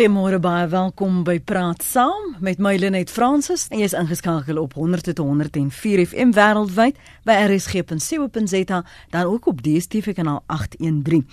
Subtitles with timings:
[0.00, 6.00] Goeiemôre baie welkom by Praat Saam met my Lenet Fransis en jy's ingeskakel op 100.104
[6.06, 6.96] FM wêreldwyd
[7.28, 8.78] by rsg.co.za
[9.12, 11.26] dan ook op DStv kanaal 813.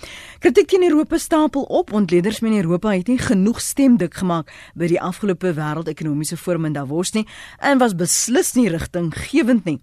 [0.44, 4.90] Kritiek teen Europa stapel op want leerders in Europa het nie genoeg stemdik gemaak by
[4.92, 7.24] die afgelope wêreldekonomiese forum in Davos nie
[7.64, 9.78] en was beslis nie rigtinggewend nie.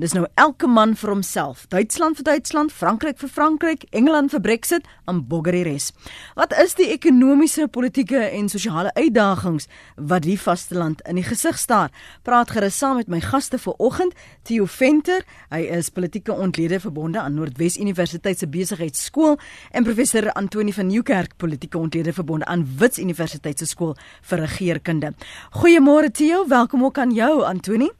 [0.00, 1.66] Dis nou elke man vir homself.
[1.68, 5.92] Duitsland vir Duitsland, Frankryk vir Frankryk, Engeland vir Brexit en Bulgarie res.
[6.40, 11.90] Wat is die ekonomiese politieke en sosiale uitdagings wat die vasteland in die gesig staar.
[12.22, 14.16] Praat gerus saam met my gaste vir oggend,
[14.48, 19.38] Theo Venter, hy is politieke ontlede verbonde aan Noordwes Universiteit se besigheidskool
[19.70, 25.14] en professor Antoni van Nieuwkerk, politieke ontlede verbonde aan Wits Universiteit se skool vir regeringskunde.
[25.60, 27.90] Goeiemôre Theo, welkom ook aan jou Antoni.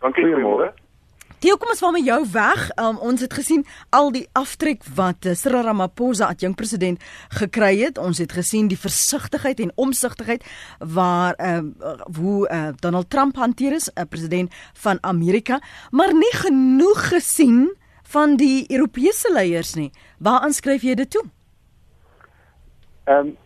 [0.00, 0.83] Dankie goeiemôre.
[1.44, 2.60] Theo, kom ons val met jou weg.
[2.80, 7.02] Um, ons het gesien al die aftrek wat uh, Cyril Ramaphosa as jong president
[7.36, 8.00] gekry het.
[8.00, 10.46] Ons het gesien die versigtigheid en omsigtigheid
[10.80, 11.60] waar uh,
[12.16, 15.60] hoe uh, Donald Trump hanteer is, 'n president van Amerika,
[15.92, 17.76] maar nie genoeg gesien
[18.08, 19.90] van die Europese leiers nie.
[20.18, 21.24] Waar aanskryf jy dit toe?
[23.04, 23.36] Ehm um,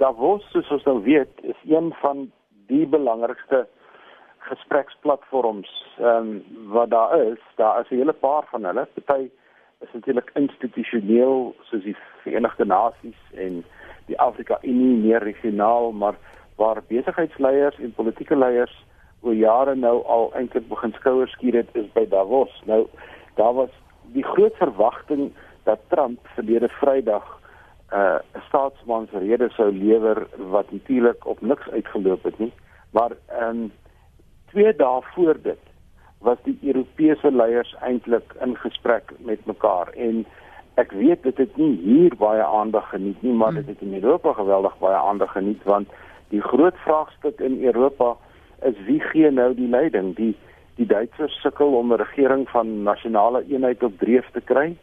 [0.00, 2.32] Davos, soos ons nou weet, is een van
[2.68, 3.68] die belangrikste
[4.48, 8.88] gespreksplatforms ehm um, wat daar is, daar is 'n hele paar van hulle.
[9.04, 9.30] Party
[9.80, 13.64] is natuurlik institusioneel soos die Verenigde Nasies en
[14.06, 16.16] die Afrika Unie meer regionaal, maar
[16.56, 18.84] waar besigheidsleiers en politieke leiers
[19.20, 22.62] oor jare nou al eintlik begin skouers skuur het is by Davos.
[22.64, 22.86] Nou
[23.34, 23.70] daar was
[24.12, 27.26] die groot verwagting dat Trump verlede Vrydag
[27.92, 32.52] uh, 'n uh, staatsmansrede sou lewer wat natuurlik op niks uitgeloop het nie.
[32.90, 33.72] Maar ehm um,
[34.50, 35.64] twee dae voor dit
[36.18, 40.24] was die Europese leiers eintlik in gesprek met mekaar en
[40.74, 44.32] ek weet dit het nie hier baie aandag geniet nie maar dit het in Europa
[44.32, 45.88] geweldig baie aandag geniet want
[46.28, 48.16] die groot vraagstuk in Europa
[48.62, 50.14] is wie gee nou die leiding?
[50.16, 50.34] Die
[50.78, 54.76] die Duitsers sukkel om 'n regering van nasionale eenheid op dreef te kry.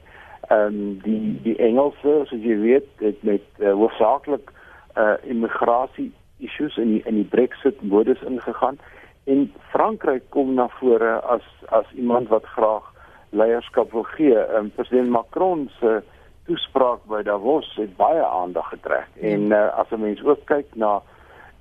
[0.47, 4.51] Ehm um, die die Engelse soos jy weet het met uh, hoofsaaklik
[4.97, 8.78] uh immigrasie issues in die, in die Brexit modus ingegaan
[9.25, 12.91] en Frankryk kom na vore as as iemand wat graag
[13.30, 14.38] leierskap wil gee.
[14.58, 16.02] Um, President Macron se
[16.46, 19.09] toespraak by Davos het baie aandag getrek.
[19.13, 19.30] Ja.
[19.34, 21.02] En uh, as 'n mens ook kyk na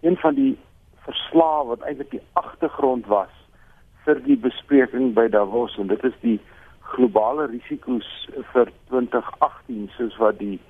[0.00, 0.58] een van die
[1.04, 3.32] verslae wat eintlik die agtergrond was
[4.04, 6.40] vir die bespreking by Davos en dit is die
[6.94, 8.08] globale risiko's
[8.52, 10.60] vir 2018 soos wat die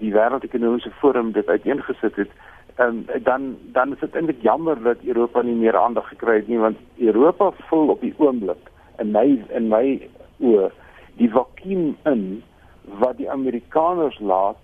[0.00, 2.30] die wêreldekonomiese forum dit uiteengesit het
[2.78, 6.58] um, dan dan is dit eintlik jammer dat Europa nie meer aandag gekry het nie
[6.58, 9.84] want Europa vul op die oomblik in my in my
[10.40, 10.70] oë
[11.20, 12.42] die vakuum in
[12.98, 14.60] wat die Amerikaners laat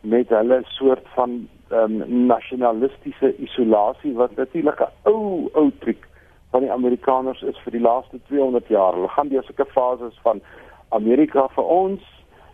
[0.00, 6.08] met hulle soort van um, nasionalistiese isolasie wat natuurlik 'n ou ou triek
[6.50, 8.92] van die Amerikaners is vir die laaste 200 jaar.
[8.92, 10.40] Hulle gaan deur sulke fases van
[10.88, 12.02] Amerika vir ons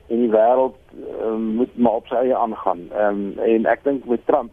[0.07, 0.77] en die wêreld
[1.23, 2.89] um, moet maar op sy eie aangaan.
[2.93, 4.51] Um, en ek dink met Trump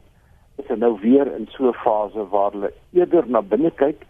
[0.58, 4.06] is hulle nou weer in so 'n fase waar hulle eerder na binne kyk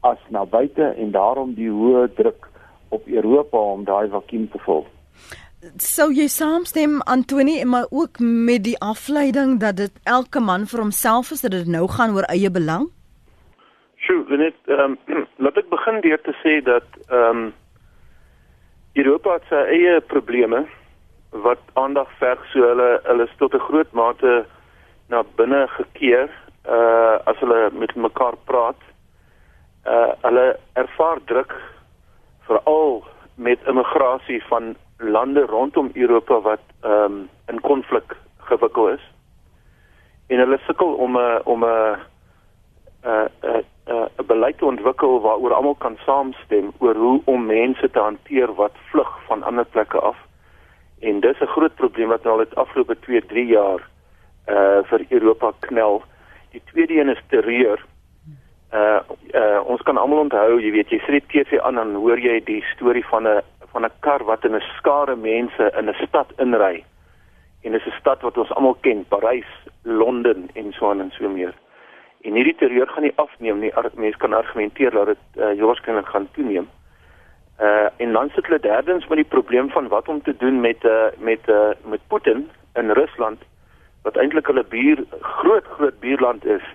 [0.00, 2.48] as na buite en daarom die hoë druk
[2.88, 4.86] op Europa om daai vakuum te vul.
[5.82, 11.30] Sou jy saamstem Antoni maar ook met die afleiding dat dit elke man vir homself
[11.30, 12.90] is dat dit nou gaan oor eie belang?
[13.96, 14.98] Sjoe, net ehm um,
[15.42, 17.54] laat ek begin deur te sê dat ehm um,
[18.96, 20.62] Europa het sy eie probleme
[21.44, 24.46] wat aandag verg so hulle hulle is tot 'n groot mate
[25.08, 26.30] na binne gekeer
[26.68, 28.80] uh as hulle met mekaar praat.
[29.86, 31.54] Uh hulle ervaar druk
[32.46, 39.04] veral met immigrasie van lande rondom Europa wat ehm um, in konflik gewikkel is.
[40.26, 41.98] En hulle sukkel om 'n om 'n
[43.06, 43.64] 'n
[44.18, 48.72] 'n beleid te ontwikkel waaroor almal kan saamstem oor hoe om mense te hanteer wat
[48.90, 50.16] vlug van ander plekke af.
[51.00, 53.88] En dis 'n groot probleem wat nou al het afgelope 2, 3 jaar
[54.48, 56.02] uh vir Europa knel.
[56.50, 57.84] Die tweede een is terreur.
[58.72, 59.00] Uh
[59.34, 62.40] uh ons kan almal onthou, jy weet, jy sit die TV aan en hoor jy
[62.44, 66.32] die storie van 'n van 'n kar wat in 'n skare mense in 'n stad
[66.38, 66.84] inry.
[67.62, 69.50] En dit is 'n stad wat ons almal ken, Parys,
[69.82, 71.54] Londen en so aan en so meer.
[72.22, 73.72] En hierdie terreur gaan nie afneem nie.
[73.94, 76.68] Mense kan argumenteer dat dit uh waarskynlik gaan toeneem.
[77.60, 80.84] Uh en dan sit hulle derdens met die probleem van wat om te doen met
[80.84, 83.42] uh met uh met Putin in Rusland
[84.06, 86.66] wat eintlik hulle buur groot groot buurland is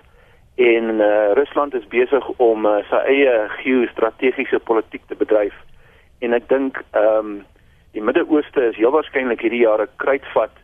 [0.60, 5.56] en uh, Rusland is besig om uh, sy eie geostrategiese politiek te bedryf
[6.20, 7.40] en ek dink ehm um,
[7.92, 10.54] die Midde-Ooste is heel waarskynlik hierdie jaar 'n kruitvat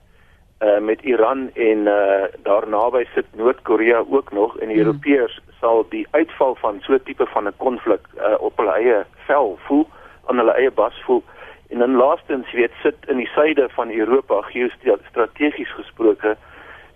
[0.64, 4.86] uh met Iran en uh daar naby sit Noord-Korea ook nog en die hmm.
[4.86, 9.04] Europeërs sal die uitval van so 'n tipe van 'n konflik uh op hulle eie
[9.26, 9.86] vel voel,
[10.26, 11.22] aan hulle eie bas voel.
[11.68, 16.36] En dan laastens weet sit in die suide van Europa geostrategies gesproke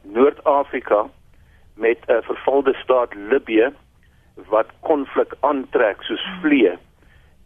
[0.02, 1.06] Noord-Afrika
[1.74, 3.72] met 'n uh, vervalde staat Libië
[4.34, 6.72] wat konflik aantrek soos vlee.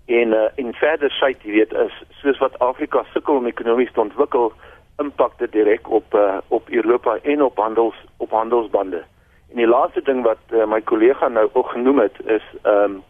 [0.06, 4.00] En uh, en verder sê jy weet is soos wat Afrika sukkel om ekonomies te
[4.00, 4.52] ontwikkel,
[4.96, 9.04] impak dit direk op uh, op Europa en op handels op handelsbande.
[9.50, 13.02] En die laaste ding wat uh, my kollega nou ook genoem het is ehm um,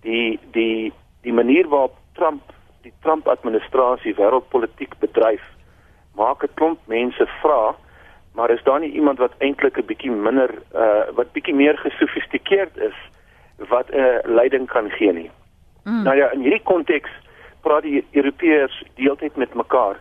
[0.00, 0.92] die die
[1.22, 2.42] die manier waarop Trump
[2.82, 5.42] die Trump administrasie wêreldpolitiek bedryf
[6.14, 7.74] maak 'n klomp mense vra
[8.36, 12.76] maar is daar nie iemand wat eintlik 'n bietjie minder uh wat bietjie meer gesofistikeerd
[12.76, 12.98] is
[13.68, 15.30] wat 'n uh, leiding kan gee nie.
[15.84, 16.02] Mm.
[16.02, 17.10] Nou ja, in hierdie konteks
[17.60, 19.96] praat die Europeërs deeltyd met mekaar.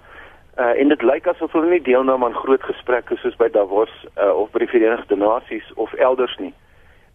[0.57, 4.35] Uh en dit lyk asof hulle nie deelneem aan groot gesprekke soos by Davos uh,
[4.35, 6.53] of by die Verenigde Nasies of elders nie.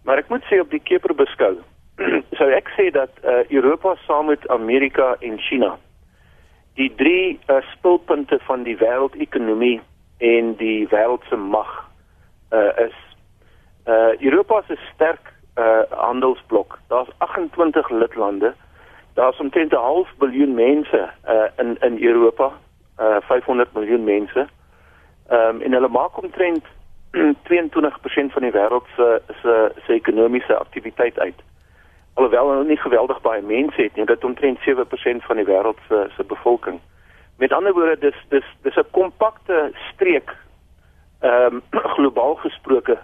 [0.05, 1.57] Maar ek moet sê op die keper beskou,
[2.39, 5.77] sou ek sê dat uh Europa saam met Amerika en China
[6.75, 9.81] die drie uh, spulpunte van die wêreldekonomie
[10.21, 11.89] en die wêreld se mag
[12.53, 12.97] uh is
[13.87, 16.79] uh Europa se sterk uh handelsblok.
[16.89, 18.55] Daar's 28 lidlande.
[19.15, 22.53] Daar's omtrent 'n half biljoen mense uh in in Europa,
[22.99, 24.49] uh 500 miljoen mense.
[25.29, 26.65] Ehm um, en hulle maak omtrent
[27.51, 31.43] 22% van die wêreld se se se ekonomiese aktiwiteit uit.
[32.15, 36.07] Alhoewel hulle nie geweldig baie mense het nie, dit omtrent 7% van die wêreld se
[36.17, 36.81] se bevolking.
[37.41, 40.37] Met ander woorde dis dis dis 'n kompakte streek
[41.21, 41.63] ehm um,
[41.95, 42.99] globaal gesproke,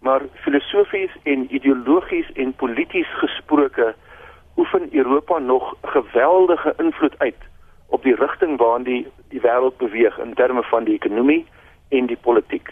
[0.00, 3.94] maar filosofies en ideologies en polities gesproke
[4.56, 7.42] oefen Europa nog geweldige invloed uit
[7.86, 11.46] op die rigting waarin die die wêreld beweeg in terme van die ekonomie
[11.88, 12.68] en die politiek.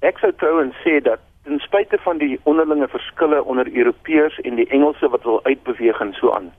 [0.00, 4.68] Ek sou trouens sê dat ten spyte van die onderlinge verskille onder Europeërs en die
[4.68, 6.52] Engelse wat wil uitbeweeg en so aan,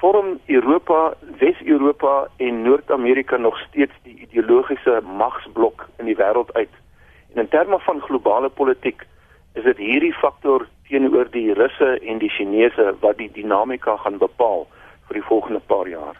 [0.00, 6.72] vorm Europa, Wes-Europa en Noord-Amerika nog steeds die ideologiese magsblok in die wêreld uit.
[7.34, 9.06] En in terme van globale politiek
[9.54, 14.66] is dit hierdie faktor teenoor die Russe en die Chinese wat die dinamika gaan bepaal
[15.08, 16.16] vir die volgende paar jaar.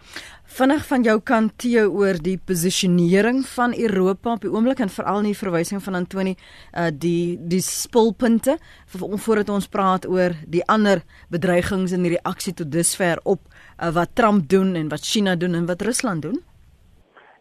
[0.47, 5.19] Vinnig van jou kant Theo oor die posisionering van Europa op die oomblik en veral
[5.25, 6.37] in die verwysing van Antoni
[6.71, 8.55] uh die die spulpunte
[8.95, 11.03] voordat ons praat oor die ander
[11.35, 15.55] bedreigings en die reaksie tot dusver op uh, wat Trump doen en wat China doen
[15.55, 16.39] en wat Rusland doen?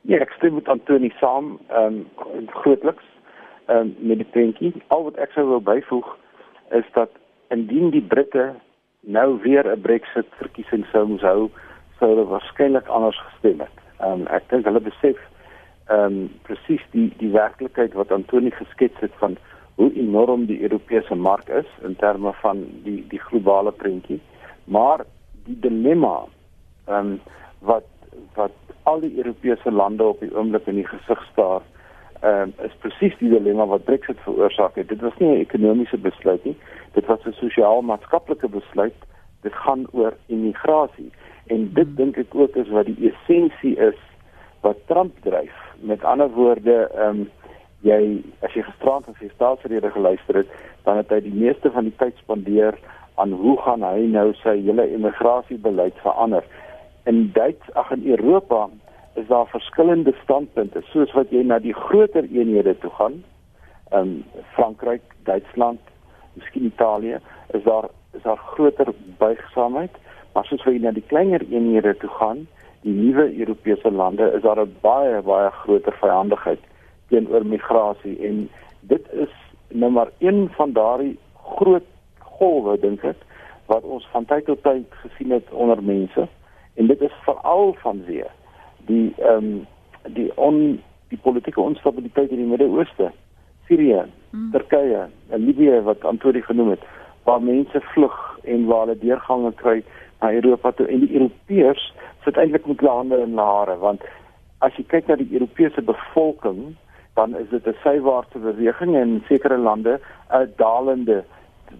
[0.01, 2.01] Ja, ek stem met Antoni saam, ehm
[2.33, 3.05] um, grootliks
[3.67, 4.73] ehm um, met die puntjie.
[4.87, 6.09] Al wat ek sou wil byvoeg
[6.73, 7.13] is dat
[7.53, 8.55] indien die Britte
[9.05, 11.51] nou weer 'n Brexit verkiesing sou moes hou,
[11.99, 13.83] sou hulle waarskynlik anders gestem het.
[13.99, 15.19] Ehm um, ek dink hulle besef
[15.87, 19.37] ehm um, presies die die werklikheid wat Antoni geskets het van
[19.75, 24.21] hoe enorm die Europese mark is in terme van die die globale prentjie.
[24.65, 25.05] Maar
[25.45, 26.17] die dilemma
[26.87, 27.19] ehm um,
[27.59, 27.87] wat
[28.35, 28.51] wat
[28.83, 31.61] al die Europese lande op die oomblik in die gesig staar
[32.21, 34.89] ehm um, is presies die dilemma wat Brexit veroorsaak het.
[34.89, 36.57] Dit was nie 'n ekonomiese besluit nie.
[36.93, 38.99] Dit was 'n sosiaal-maatskaplike besluit.
[39.41, 41.11] Dit gaan oor immigrasie.
[41.47, 41.95] En dit hmm.
[41.95, 43.99] dink ek ook is wat die essensie is
[44.65, 45.55] wat Trump dryf.
[45.79, 47.25] Met ander woorde, ehm um,
[47.85, 50.53] jy as jy gisterand as jy staatsrede geluister het,
[50.87, 52.77] dan het hy die meeste van die tyd spandeer
[53.21, 56.47] aan hoe gaan hy nou sy hele immigrasiebeleid verander.
[57.05, 58.65] In Duits, ag in Europa
[59.15, 63.21] is daar verskillende standpunte soos wat jy na die groter eenhede toe gaan.
[63.93, 64.23] In
[64.55, 65.79] Frankryk, Duitsland,
[66.33, 67.21] miskien Italië,
[67.53, 69.91] is daar is daar groter buigsaamheid,
[70.35, 72.45] maar soos jy na die kleiner eenhede toe gaan,
[72.83, 76.59] die nuwe Europese lande, is daar 'n baie baie groter vyandigheid
[77.09, 78.49] teenoor migrasie en
[78.81, 79.33] dit is
[79.69, 81.17] nou maar een van daardie
[81.57, 81.87] groot
[82.19, 83.17] golwe dink ek
[83.65, 86.27] wat ons van tyd tot tyd gesien het onder mense
[86.75, 88.29] en dit is veral vanweë
[88.85, 89.65] die ehm um,
[90.13, 93.11] die on die politieke onstabiliteit in die Midde-Ooste,
[93.67, 94.51] Sirië, hmm.
[94.51, 96.83] Turkye, Libië wat Antoni genoem het,
[97.23, 99.83] waar mense vlug en waar hulle deurgange kry
[100.21, 101.93] na Europa toe en die Europeërs
[102.23, 104.01] sit eintlik met lande in hare want
[104.65, 106.75] as jy kyk na die Europese bevolking
[107.15, 111.23] dan is dit 'n sywaartse beweging en sekere lande 'n dalende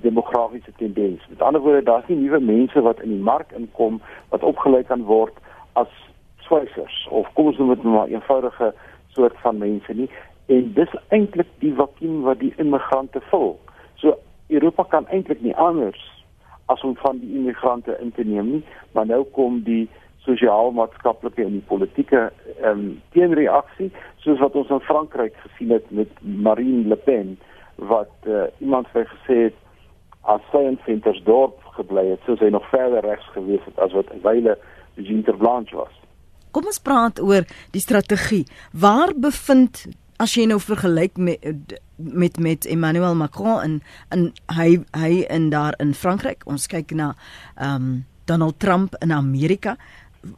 [0.01, 1.27] demografiese tendens.
[1.29, 5.03] Met ander woorde, daar's nie nuwe mense wat in die mark inkom wat opgelei kan
[5.03, 5.33] word
[5.73, 5.87] as
[6.37, 8.73] swaisers of kom ons noem dit maar eenvoudige
[9.07, 10.09] soort van mense nie.
[10.45, 13.59] En dis eintlik die vakuum wat die immigrante vul.
[13.95, 16.14] So Europa kan eintlik nie anders
[16.71, 19.85] as om van die immigrante in te neem nie, maar nou kom die
[20.25, 22.29] sosiaal-maatskaplike en die politieke
[22.61, 23.91] ehm um, teenreaksie
[24.23, 27.35] soos wat ons in Frankryk gesien het met Marine Le Pen
[27.91, 29.61] wat uh, iemand vir gesê het
[30.33, 34.09] as sy in Ventersdorp gebly het, sou sy nog verder regs gewees het as wat
[34.23, 34.55] wyle
[34.95, 35.93] Jean Blanche was.
[36.55, 37.45] Kom ons praat oor
[37.75, 38.45] die strategie.
[38.71, 39.83] Waar bevind
[40.21, 45.75] as jy nou vergelyk met met met Emmanuel Macron en en hy hy in daar
[45.79, 46.43] in Frankryk.
[46.45, 47.15] Ons kyk na
[47.55, 49.75] ehm um, Donald Trump in Amerika.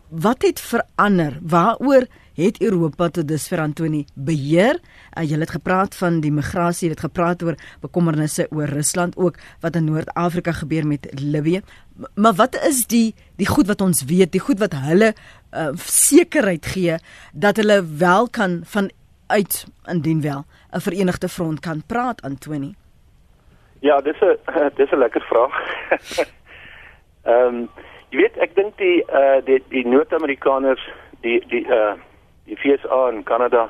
[0.10, 1.38] Wat het verander?
[1.42, 4.82] Waaroor het Europa tot dusver Antoni beheer?
[5.18, 9.40] Uh, jy het gepraat van die migrasie, jy het gepraat oor bekommernisse oor Rusland ook
[9.64, 11.62] wat in Noord-Afrika gebeur met Libië.
[12.16, 16.66] Maar wat is die die goed wat ons weet, die goed wat hulle uh, sekerheid
[16.66, 17.00] gee
[17.34, 18.92] dat hulle wel kan van
[19.28, 22.76] uit indien wel 'n verenigde front kan praat Antoni?
[23.80, 24.38] Ja, dis 'n
[24.80, 25.56] dis 'n lekker vraag.
[27.24, 27.70] Ehm um,
[28.10, 30.84] jy weet ek dink die uh die die Noord-Amerikaners
[31.22, 31.94] die die uh
[32.46, 33.70] die FSA en Kanada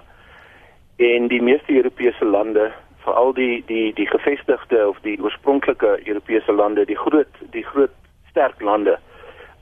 [0.96, 2.72] en die meeste Europese lande
[3.04, 7.94] veral die die die gevestigde of die oorspronklike Europese lande die groot die groot
[8.30, 9.00] sterk lande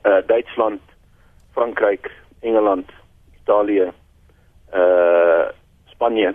[0.06, 0.80] uh Duitsland,
[1.52, 2.10] Frankryk,
[2.40, 2.90] Engeland,
[3.42, 3.92] Italië,
[4.74, 5.46] uh
[5.96, 6.34] Spanje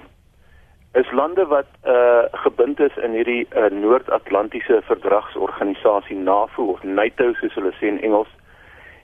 [0.93, 7.53] is lande wat uh gebind is in hierdie uh, Noord-Atlantiese Verdragsorganisasie NAVO of NATO soos
[7.55, 8.31] hulle sê in Engels.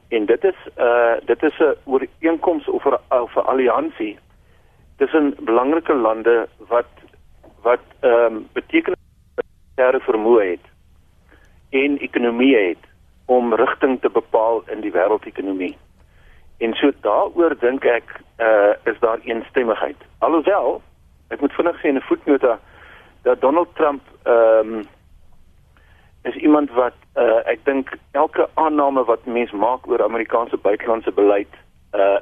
[0.09, 4.17] En dit is uh dit is 'n ooreenkoms of 'n of 'n alliansie
[4.97, 6.91] tussen belangrike lande wat
[7.61, 8.97] wat ehm um, beteken
[9.37, 10.65] militêre vermoë het
[11.69, 12.83] en ekonomie het
[13.25, 15.77] om rigting te bepaal in die wêreldekonomie.
[16.57, 19.97] En so daaroor dink ek uh is daar eensstemmigheid.
[20.19, 20.81] Alhoewel
[21.29, 22.59] ek moet vinnig sê in 'n voetnota
[23.21, 24.85] dat Donald Trump ehm um,
[26.23, 31.53] is iemand wat uh, ek dink elke aanname wat mens maak oor Amerikaanse buitelandse beleid
[31.93, 32.19] uh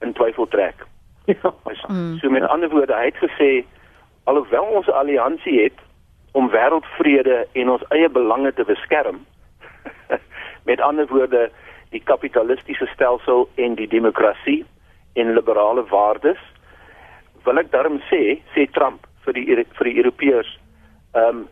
[0.00, 0.86] in twyfel trek.
[1.24, 1.52] Ja.
[1.88, 2.18] Mm.
[2.18, 3.64] So met ander woorde, hy het gesê
[4.24, 5.78] alhoewel ons 'n alliansie het
[6.32, 9.26] om wêreldvrede en ons eie belange te beskerm.
[10.68, 11.50] met ander woorde,
[11.90, 14.64] die kapitalistiese stelsel en die demokrasie
[15.12, 16.40] en liberale waardes
[17.44, 19.46] wil ek daarom sê sê Trump vir die
[19.78, 20.58] vir die Europeërs
[21.14, 21.48] ehm um,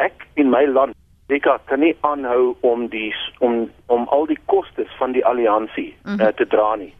[0.00, 0.96] ek in my land
[1.32, 6.12] Afrika kan nie aanhou om die om om al die kostes van die alliansie mm
[6.12, 6.20] -hmm.
[6.20, 6.94] uh, te dra nie.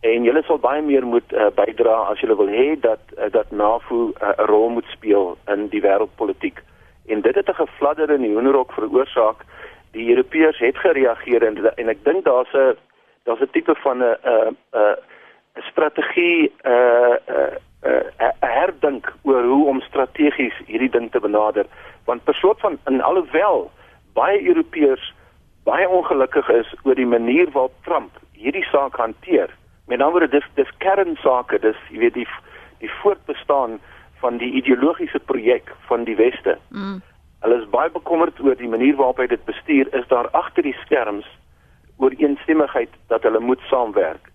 [0.00, 3.50] En julle sal baie meer moet uh, bydra as julle wil hê dat uh, dat
[3.50, 6.62] NAVO 'n uh, rol moet speel in die wêreldpolitiek.
[7.06, 9.44] En dit het 'n gefladder in die hoenderhok veroorsaak.
[9.94, 12.76] Die Europeërs het gereageer en en ek dink daar's 'n
[13.24, 17.52] daar's 'n tipe van 'n 'n 'n strategie 'n uh, uh,
[17.86, 21.66] uh, herdink oor hoe om strategies hierdie ding te benader
[22.04, 23.70] want per soort van in alhoewel
[24.12, 25.12] baie Europeërs
[25.64, 29.50] baie ongelukkig is oor die manier waarop Trump hierdie saak hanteer
[29.86, 32.28] met ander woorde dis dis kernsake dis jy weet die
[32.78, 33.80] die voortbestaan
[34.20, 37.00] van die ideologiese projek van die weste mm.
[37.44, 40.76] Hulle is baie bekommerd oor die manier waarop hy dit bestuur is daar agter die
[40.82, 41.28] skerms
[42.02, 44.30] ooreenstemmigheid dat hulle moet saamwerk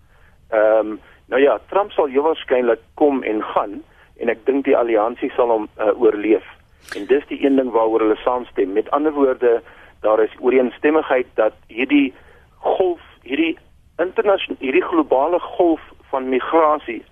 [0.50, 0.98] ehm um,
[1.30, 3.82] Nou ja, Trump sal heel waarskynlik kom en gaan
[4.18, 6.46] en ek dink die alliansie sal hom uh, oorleef.
[6.98, 8.72] En dis die een ding waaroor hulle saamstem.
[8.74, 9.60] Met ander woorde,
[10.02, 12.10] daar is ooreenstemmigheid dat hierdie
[12.66, 13.54] golf, hierdie
[14.02, 17.04] internasionale hierdie globale golf van migrasie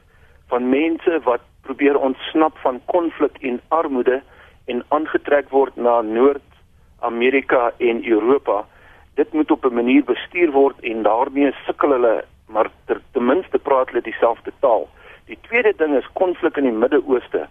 [0.51, 4.23] van mense wat probeer ontsnap van konflik en armoede
[4.69, 8.65] en aangetrek word na Noord-Amerika en Europa.
[9.15, 13.59] Dit moet op 'n manier bestuur word en daarmee sukkel hulle maar ter, ten minste
[13.59, 14.89] praat hulle dieselfde taal.
[15.27, 17.49] Die tweede ding is konflik in die Midde-Ooste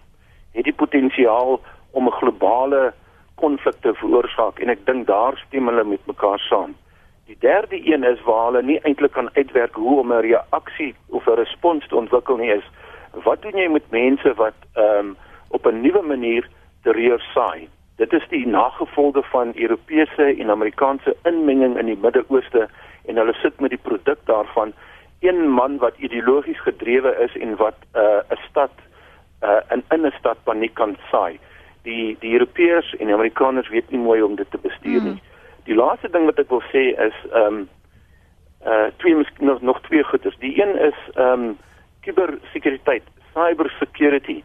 [0.58, 1.60] het die potensiaal
[1.92, 2.94] om 'n globale
[3.36, 6.76] konflik te veroorsaak en ek dink daar stem hulle met mekaar saam.
[7.26, 11.28] Die derde een is waar hulle nie eintlik kan uitwerk hoe om 'n reaksie of
[11.28, 12.68] 'n respons te ontwikkel nie is
[13.24, 16.50] wat doen jy met mense wat ehm um, op 'n nuwe manier
[16.88, 17.68] terreur saai?
[18.00, 22.68] Dit is die nagevolge van Europese en Amerikaanse inmenging in die Midde-Ooste
[23.10, 24.74] en hulle sit met die produk daarvan
[25.26, 28.74] een man wat ideologies gedrewe is en wat 'n uh, 'n stad
[29.44, 29.62] uh,
[29.96, 31.40] in 'n stad paniek kan saai.
[31.84, 35.18] Die die Europeërs en die Amerikaners weet nie mooi om dit te bestuur nie.
[35.18, 35.26] Mm.
[35.64, 37.70] Die laaste ding wat ek wil sê is ehm um,
[38.66, 40.38] uh twee nog nog twee goeders.
[40.38, 41.58] Die een is ehm um,
[42.02, 43.04] kubersekuriteit,
[43.34, 44.44] cyber security.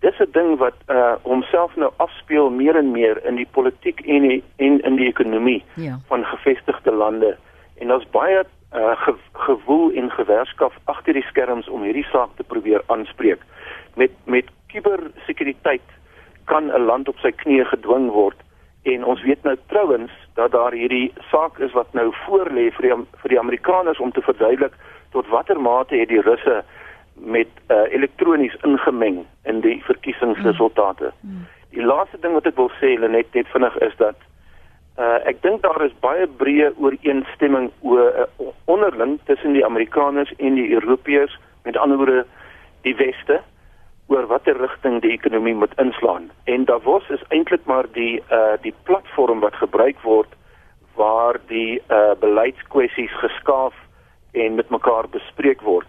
[0.00, 4.22] Dis 'n ding wat uh homself nou afspeel meer en meer in die politiek en
[4.22, 5.98] die, en in die ekonomie ja.
[6.06, 7.36] van gevestigde lande.
[7.78, 12.42] En daar's baie uh, ge, gewoel en gewerskaf agter die skerms om hierdie saak te
[12.42, 13.42] probeer aanspreek.
[13.94, 15.88] Met met kubersekuriteit
[16.44, 18.36] kan 'n land op sy knieë gedwing word
[18.82, 22.86] En ons weet nou trouens dat daar hierdie saak is wat nou voor lê vir
[22.86, 24.74] die vir die Amerikaners om te verduidelik
[25.10, 26.62] tot watter mate het die Russe
[27.20, 31.12] met uh, elektronies ingemeng in die verkiesingsresultate.
[31.20, 31.46] Mm.
[31.70, 34.16] Die laaste ding wat ek wil sê net net vinnig is dat
[34.98, 40.58] uh, ek dink daar is baie breë ooreenstemming oor uh, onderling tussen die Amerikaners en
[40.58, 42.24] die Europeërs, met ander woorde
[42.86, 43.40] die weste
[44.08, 46.30] oor watter rigting die ekonomie moet inslaan.
[46.44, 50.32] En Davos is eintlik maar die uh die platform wat gebruik word
[50.96, 53.76] waar die uh beleidskwessies geskaaf
[54.32, 55.86] en met mekaar bespreek word.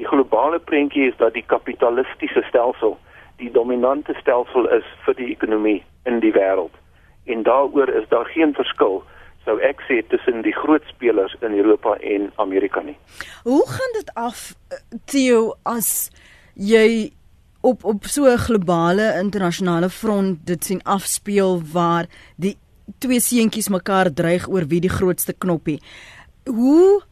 [0.00, 2.96] Die globale prentjie is dat die kapitalistiese stelsel
[3.40, 6.72] die dominante stelsel is vir die ekonomie in die wêreld.
[7.28, 9.02] En daaroor is daar geen verskil
[9.44, 12.96] sou ek sê tussen die groot spelers in Europa en Amerika nie.
[13.44, 14.42] Hoe gaan dit af
[15.08, 16.10] Theo as
[16.54, 17.12] jy
[17.60, 22.56] op op so 'n globale internasionale front dit sien afspeel waar die
[22.98, 25.80] twee seentjies mekaar dreig oor wie die grootste knoppie.
[26.44, 27.02] Hoe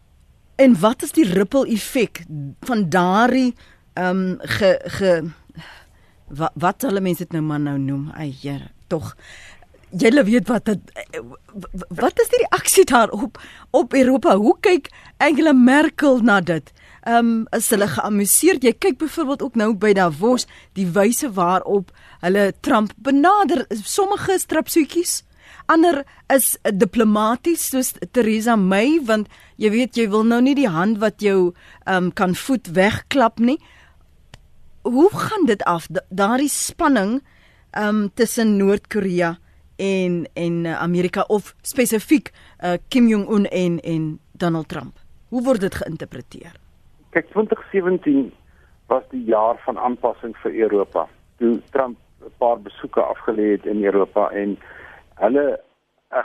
[0.59, 2.25] en wat is die ripple effek
[2.67, 3.53] van daardie
[3.99, 5.13] ehm um, ge ge
[6.29, 8.11] wat wat hulle mense dit nou maar nou noem?
[8.15, 9.15] Ai Here, tog
[9.91, 10.81] julle weet wat het,
[11.89, 14.37] wat is die reaksie daarop op Europa?
[14.37, 16.73] Hoe kyk Angela Merkel na dit?
[17.03, 18.63] Ehm um, is hulle geamuseerd?
[18.63, 20.47] Jy kyk byvoorbeeld ook nou by Davos,
[20.77, 23.65] die wyse waarop hulle Trump benader.
[23.83, 25.23] Sommige strapsoetjies,
[25.69, 29.29] ander is diplomaties soos Theresa May want
[29.61, 31.53] jy weet jy wil nou nie die hand wat jou
[31.87, 33.59] um, kan voet wegklap nie.
[34.89, 35.89] Hoe gaan dit af?
[36.09, 37.21] Daardie spanning
[37.77, 39.37] um, tussen Noord-Korea
[39.79, 42.33] en en uh, Amerika of spesifiek
[42.65, 44.99] uh, Kim Jong Un en en Donald Trump.
[45.29, 46.57] Hoe word dit geïnterpreteer?
[47.13, 48.33] Kyk 2017
[48.89, 51.09] was die jaar van aanpassing vir Europa.
[51.39, 54.59] Toe Trump 'n paar besoeke afgelê het in Europa en
[55.19, 55.61] hulle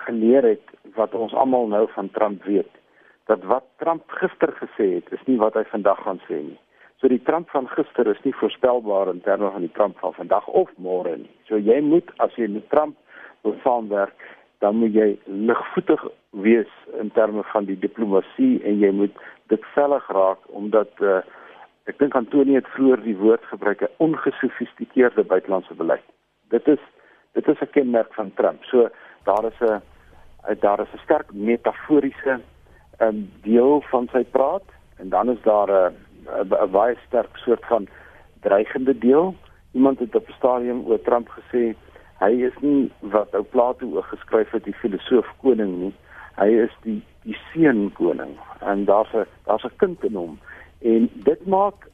[0.06, 2.70] geleer het wat ons almal nou van Trump weet.
[3.26, 6.60] Dat wat Trump gister gesê het, is nie wat hy vandag gaan sê nie.
[7.02, 10.48] So die Trump van gister is nie voorspelbaar in terme van die Trump van vandag
[10.48, 11.32] of môre nie.
[11.48, 12.96] So jy moet as jy met Trump
[13.44, 14.16] wil saamwerk,
[14.64, 16.06] dan moet jy ligvoetig
[16.46, 16.72] wees
[17.02, 19.18] in terme van die diplomatie en jy moet
[19.52, 21.20] dit vellig raak omdat uh,
[21.92, 26.08] ek dink Antonie het vroeër die woord gebruik 'n ongesofistikeerde buitelandse beleid.
[26.56, 26.80] Dit is
[27.34, 28.64] dit is 'n kenmerk van Trump.
[28.64, 28.90] So
[29.24, 29.82] daar is 'n
[30.60, 32.40] daar is 'n sterk metaforiese
[33.00, 34.64] um, deel van sy praat
[34.98, 35.96] en dan is daar 'n
[36.64, 37.88] 'n baie sterk soort van
[38.40, 39.36] dreigende deel.
[39.72, 41.76] Iemand het op 'n stadium oor Trump gesê
[42.20, 45.94] hy is nie wat ou Plato oor geskryf het die filosoof koning nie
[46.38, 50.40] hy is die die seun koning en daar's 'n daar's 'n kind in hom
[50.82, 51.88] en dit maak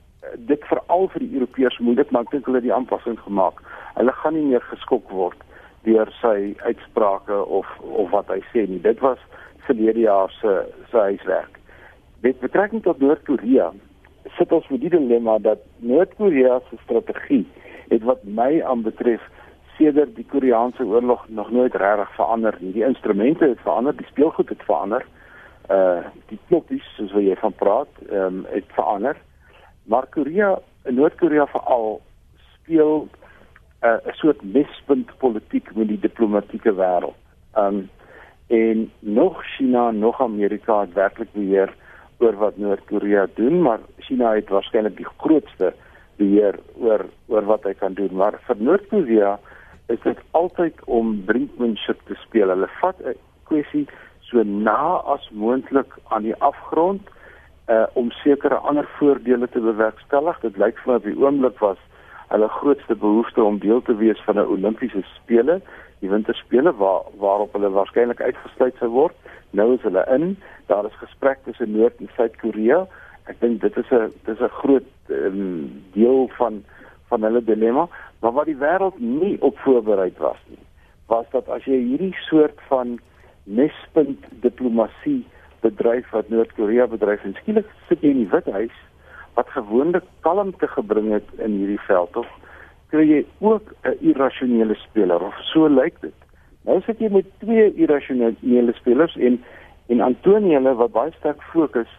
[0.52, 3.62] dit veral vir die Europeërs moeilik maar ek dink hulle het die aanpassing gemaak
[3.96, 5.46] hulle gaan nie meer geskok word
[5.88, 9.22] deur sy uitsprake of of wat hy sê nie dit was
[9.68, 10.56] verlede jaar se
[10.92, 11.60] se huiswerk
[12.26, 13.72] met betrekking tot Noord-Korea
[14.38, 17.46] sit ons met die dilemma dat Noord-Korea se strategie
[17.90, 19.24] het wat my aanbetref
[19.80, 22.74] sedert die Koreaanse oorlog nog nooit regtig verander nie.
[22.76, 25.06] Die instrumente het verander, die speelgoed het verander.
[25.72, 29.18] Uh die knoppies soos wat jy van praat, ehm um, het verander.
[29.90, 32.02] Maar Korea, Noord-Korea veral
[32.54, 33.08] speel
[33.82, 37.18] 'n uh, soort mispunt politiek met die diplomatieke wêreld.
[37.58, 37.90] Um
[38.48, 41.74] en nog China, nog Amerika het werklik beheer
[42.18, 45.74] oor wat Noord-Korea doen, maar China het waarskynlik die grootste
[46.16, 48.14] beheer oor oor wat hy kan doen.
[48.16, 49.40] Maar vir Noord-Korea
[49.88, 52.50] is dit altyd om brinkmanship te speel.
[52.50, 53.88] Hulle vat 'n kwessie
[54.20, 57.02] so na as moontlik aan die afgrond
[57.70, 60.40] uh om sekere ander voordele te bewerkstellig.
[60.42, 61.82] Dit lyk vir my op die oomblik was
[62.30, 65.62] hulle grootste behoefte om deel te wees van 'n Olimpiese spele,
[66.00, 69.16] die winterspele waar waarop hulle waarskynlik uitgesluit sou word.
[69.52, 70.38] Nou is hulle in.
[70.66, 72.88] Daar is gesprekke tussen Noord en Suid-Korea.
[73.26, 76.64] Ek dink dit is 'n dis 'n groot um, deel van
[77.10, 77.88] van hulle dilemma,
[78.22, 80.64] maar wat die wêreld nie op voorberei was nie,
[81.08, 83.00] was dat as jy hierdie soort van
[83.44, 85.26] mespunt diplomatie
[85.62, 88.76] bedryf wat Noord-Korea bedryf en skielik sit jy in die Withuis
[89.38, 92.28] wat gewoonlik kalmte gebring het in hierdie veld tog
[92.90, 96.16] kry jy ook 'n irrasionele speler of so lyk dit.
[96.66, 99.44] Nou sit jy met twee irrasionele spelers en
[99.88, 101.90] en Antonie wat baie sterk fokus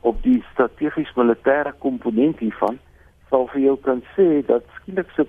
[0.00, 2.78] op die strategies militêre komponent hiervan
[3.30, 5.26] sal vir jou kan sê dat skielik se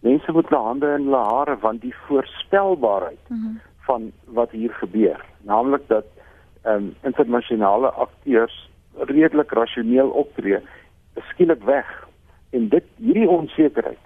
[0.00, 3.60] mense met hulle hande in hulle hare want die voorspelbaarheid mm -hmm.
[3.86, 6.04] van wat hier gebeur, naamlik dat
[6.66, 8.70] um, internasionale akteurs
[9.10, 10.60] redelik rasioneel optree,
[11.30, 11.88] skielik weg
[12.50, 13.98] en dit hierdie onsekerheid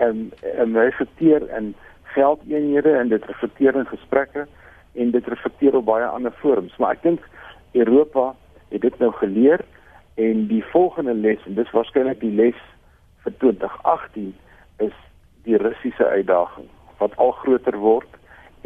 [0.00, 1.74] en en resulteer in
[2.14, 4.46] geldeenhede en dit reflekteer in gesprekke
[4.92, 6.76] en dit reflekteer op baie ander forums.
[6.76, 7.26] Maar ek dink
[7.72, 8.34] Europa
[8.70, 9.62] het dit nou geleer
[10.14, 12.58] en die volgende les en dis waarskynlik die les
[13.24, 14.32] vir 2018
[14.86, 14.96] is
[15.46, 16.66] die Russiese uitdaging
[16.98, 18.18] wat al groter word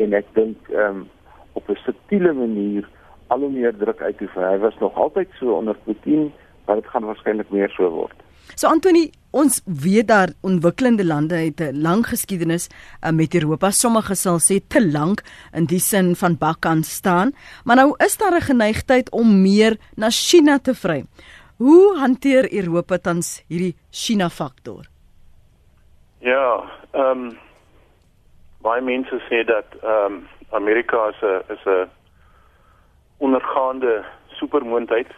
[0.02, 1.10] en ek dink ehm um,
[1.54, 2.88] op 'n subtiele manier
[3.34, 4.46] al hoe meer druk uitoefen.
[4.46, 6.30] Hy was nog altyd so onder Putin,
[6.64, 8.22] maar dit gaan waarskynlik meer so word.
[8.54, 13.70] So Antoni, ons weet daar ontwikkelende lande het 'n lang geskiedenis uh, met Europa.
[13.70, 17.32] Sommige sal sê te lank in die sin van bakkan staan,
[17.64, 21.04] maar nou is daar 'n geneigtheid om meer na China te vry.
[21.56, 24.86] Hoe hanteer Europa tans hierdie China faktor?
[26.18, 27.38] Ja, ehm um,
[28.62, 31.88] baie mense sê dat ehm um, Amerika is 'n is 'n
[33.18, 35.08] ondergaande supermoondheid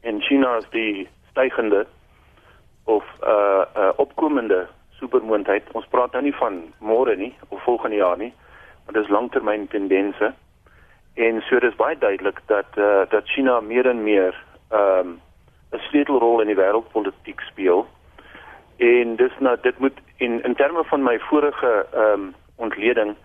[0.00, 1.86] en China is die stygende
[2.84, 5.62] of 'n uh, uh, opkomende supermoondheid.
[5.72, 8.32] Ons praat nou nie van môre nie of volgende jaar nie,
[8.84, 10.32] maar dis langtermyn tendense.
[11.14, 14.34] En so dis baie duidelik dat uh, dat China meer en meer
[14.70, 15.20] ehm um,
[15.72, 17.86] 'n sleutelrol in die wêreldpolitiek speel.
[18.76, 23.16] En dis nou dit moet in in terme van my vorige ehm um, ontleding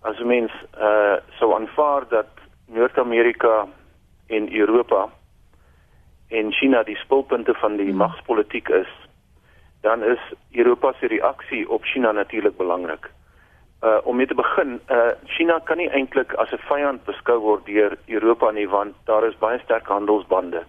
[0.00, 2.39] as mens uh sou aanvaar dat
[2.72, 3.66] Noord-Amerika
[4.26, 5.08] en Europa
[6.28, 7.96] en China die spulpunte van die hmm.
[7.96, 8.90] magspolitiek is,
[9.82, 10.18] dan is
[10.52, 13.10] Europa se reaksie op China natuurlik belangrik.
[13.82, 17.66] Uh om mee te begin, uh China kan nie eintlik as 'n vyand beskou word
[17.66, 20.62] deur Europa nie want daar is baie sterk handelsbande.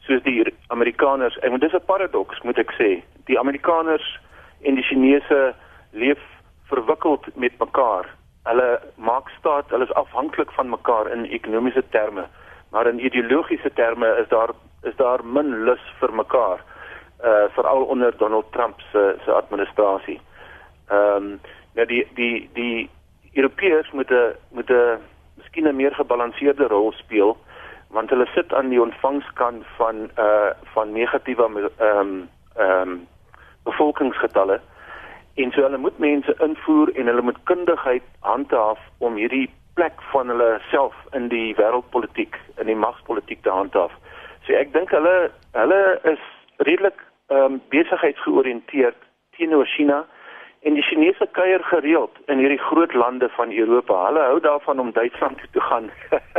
[0.00, 4.20] Soos die Amerikaners, en dit is 'n paradoks moet ek sê, die Amerikaners
[4.62, 5.54] en die Chinese
[5.90, 6.20] leef
[6.64, 8.06] verwikkeld met mekaar.
[8.44, 12.26] Hulle maak staat, hulle is afhanklik van mekaar in ekonomiese terme
[12.72, 14.50] maar in ideologiese terme is daar
[14.82, 16.64] is daar min lus vir mekaar
[17.24, 20.20] uh veral onder Donald Trump se se administrasie.
[20.88, 21.40] Ehm um,
[21.74, 22.90] nou die die die
[23.32, 24.98] Europeërs moet 'n moet 'n
[25.34, 27.36] miskien 'n meer gebalanseerde rol speel
[27.88, 33.06] want hulle sit aan die ontvangskant van uh van negatiewe ehm um, ehm um,
[33.62, 34.60] bevolkingsgetalle
[35.34, 40.28] en so hulle moet mense invoer en hulle moet kundigheid handhaaf om hierdie plek van
[40.28, 43.94] hulle self in die wêreldpolitiek, in die magspolitiek te handhaaf.
[44.46, 45.82] So ek dink hulle hulle
[46.14, 46.24] is
[46.66, 47.00] redelik
[47.32, 48.98] ehm um, besigheidsgeoriënteerd
[49.38, 50.02] teenoor China
[50.62, 53.96] en die Chinese kuier gereeld in hierdie groot lande van Europa.
[54.06, 55.90] Hulle hou daarvan om Duitsland toe te gaan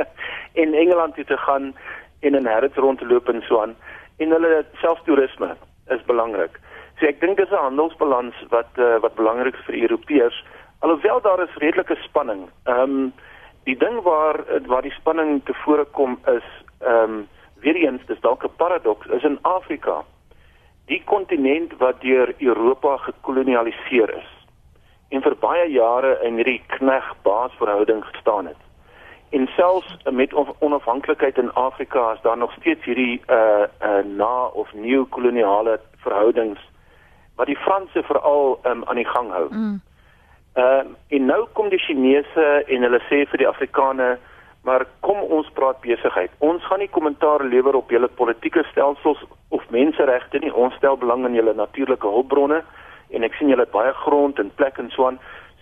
[0.62, 1.74] en Engeland toe te gaan
[2.20, 3.76] en in Harrods rond te loop en so aan.
[4.18, 5.56] En hulle selftoerisme
[5.88, 6.60] is belangrik.
[7.04, 10.38] So ek dink dis 'n handelsbalans wat uh, wat belangrik is vir Europeërs.
[10.80, 12.48] Alhoewel daar is redelike spanning.
[12.64, 13.14] Ehm um,
[13.68, 14.40] die ding waar
[14.72, 16.48] waar die spanning tevore kom is
[16.80, 17.28] ehm um,
[17.60, 20.06] weer eens dis dalk 'n paradoks is in Afrika.
[20.86, 24.32] Die kontinent wat deur Europa gekolonialiseer is
[25.10, 28.62] en vir baie jare in hierdie knegg-baasverhouding gestaan het.
[29.30, 34.74] En selfs met onafhanklikheid in Afrika is daar nog steeds hierdie uh uh na of
[34.74, 36.72] nuwe koloniale verhoudings
[37.36, 39.48] wat die Franse veral um, aan die gang hou.
[39.50, 39.82] Mm.
[40.54, 44.20] Ehm uh, en nou kom die Chinese en hulle sê vir die Afrikaners,
[44.64, 46.32] maar kom ons praat besigheid.
[46.40, 49.20] Ons gaan nie kommentaar lewer op julle politieke stelsels
[49.50, 50.54] of menseregte nie.
[50.54, 52.62] Ons stel belang in julle natuurlike hulpbronne
[53.10, 55.20] en ek sien julle het baie grond en plek en so aan.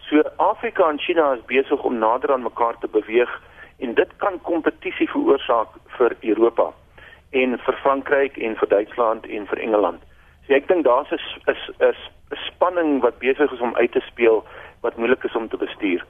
[0.10, 3.32] So Afrika en China is besig om nader aan mekaar te beweeg
[3.80, 6.70] en dit kan kompetisie veroorsaak vir Europa
[7.32, 10.02] en vir Frankryk en vir Duitsland en vir Engeland.
[10.52, 14.44] So ek dink daar's 'n is 'n spanning wat besig is om uit te speel
[14.82, 16.04] wat moeilik is om te bestuur.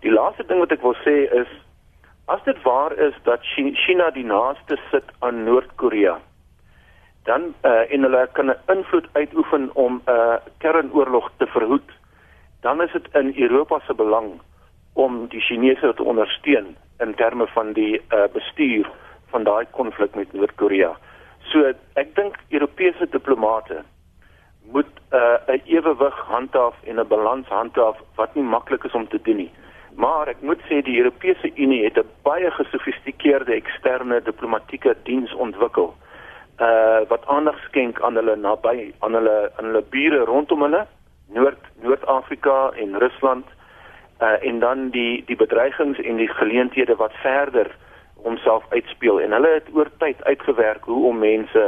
[0.00, 1.50] Die laaste ding wat ek wil sê is
[2.26, 3.40] as dit waar is dat
[3.84, 6.20] China die naaste sit aan Noord-Korea,
[7.24, 11.90] dan uh, en hulle kan 'n invloed uitoefen om 'n uh, kernoorlog te verhoed,
[12.60, 14.40] dan is dit in Europa se belang
[14.92, 18.90] om die Chinese te ondersteun in terme van die uh, bestuur
[19.30, 20.96] van daai konflik met Noord-Korea.
[21.52, 23.82] So ek dink Europese diplomate
[24.72, 29.08] moet uh, 'n uh, ewewig handhaaf en 'n balans handhaaf wat nie maklik is om
[29.08, 29.52] te doen nie.
[29.96, 35.94] Maar ek moet sê die Europese Unie het 'n baie gesofistikeerde eksterne diplomatieke diens ontwikkel.
[36.60, 40.86] Uh wat aandag skenk aan hulle naby aan hulle aan hulle bure rondom hulle,
[41.28, 43.46] Noord Noord-Afrika en Rusland.
[44.20, 47.70] Uh en dan die die bedreigings en die geleenthede wat verder
[48.22, 51.64] homself uitspeel en hulle het oor tyd uitgewerk hoe om mense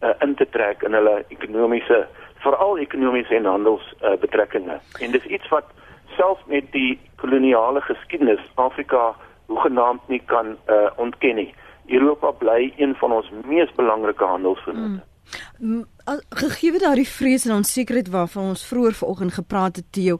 [0.00, 2.06] uh, in te trek in hulle ekonomiese
[2.40, 4.78] veral ekonomiese en handels uh, betrekkinge.
[5.00, 5.68] En dis iets wat
[6.16, 9.14] selfs met die koloniale geskiedenis Afrika
[9.46, 11.54] hoegenaamd nie kan uh, ontken nie.
[11.86, 15.02] Europa bly een van ons mees belangrike handelsvennote.
[15.58, 15.84] Mm.
[16.28, 20.18] Gegee daardie vrees en onsekerheid waarvan ons vroeër vanoggend gepraat het, Theo,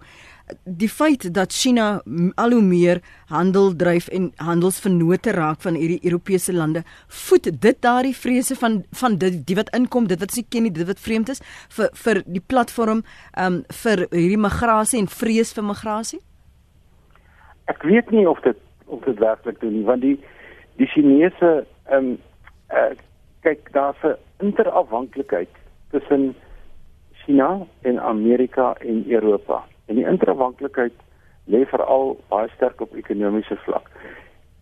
[0.64, 2.02] die feit dat China
[2.34, 8.14] al hoe meer handel dryf en handelsvennote raak van hierdie Europese lande, voed dit daardie
[8.16, 11.28] vrese van van dit die wat inkom, dit wat se ken nie, dit wat vreemd
[11.28, 11.42] is
[11.76, 13.04] vir vir die platform
[13.44, 16.20] um vir hierdie migrasie en vrees vir migrasie?
[17.70, 20.16] Ek weet nie of dit of dit werklik doen nie, want die
[20.80, 22.16] die Chinese um
[22.72, 22.92] uh,
[23.42, 25.48] kyk daar's 'n interafhanklikheid
[25.90, 26.34] tussen
[27.24, 29.64] China en Amerika en Europa.
[29.90, 30.94] En die interafhanklikheid
[31.50, 33.88] lê veral baie sterk op ekonomiese vlak.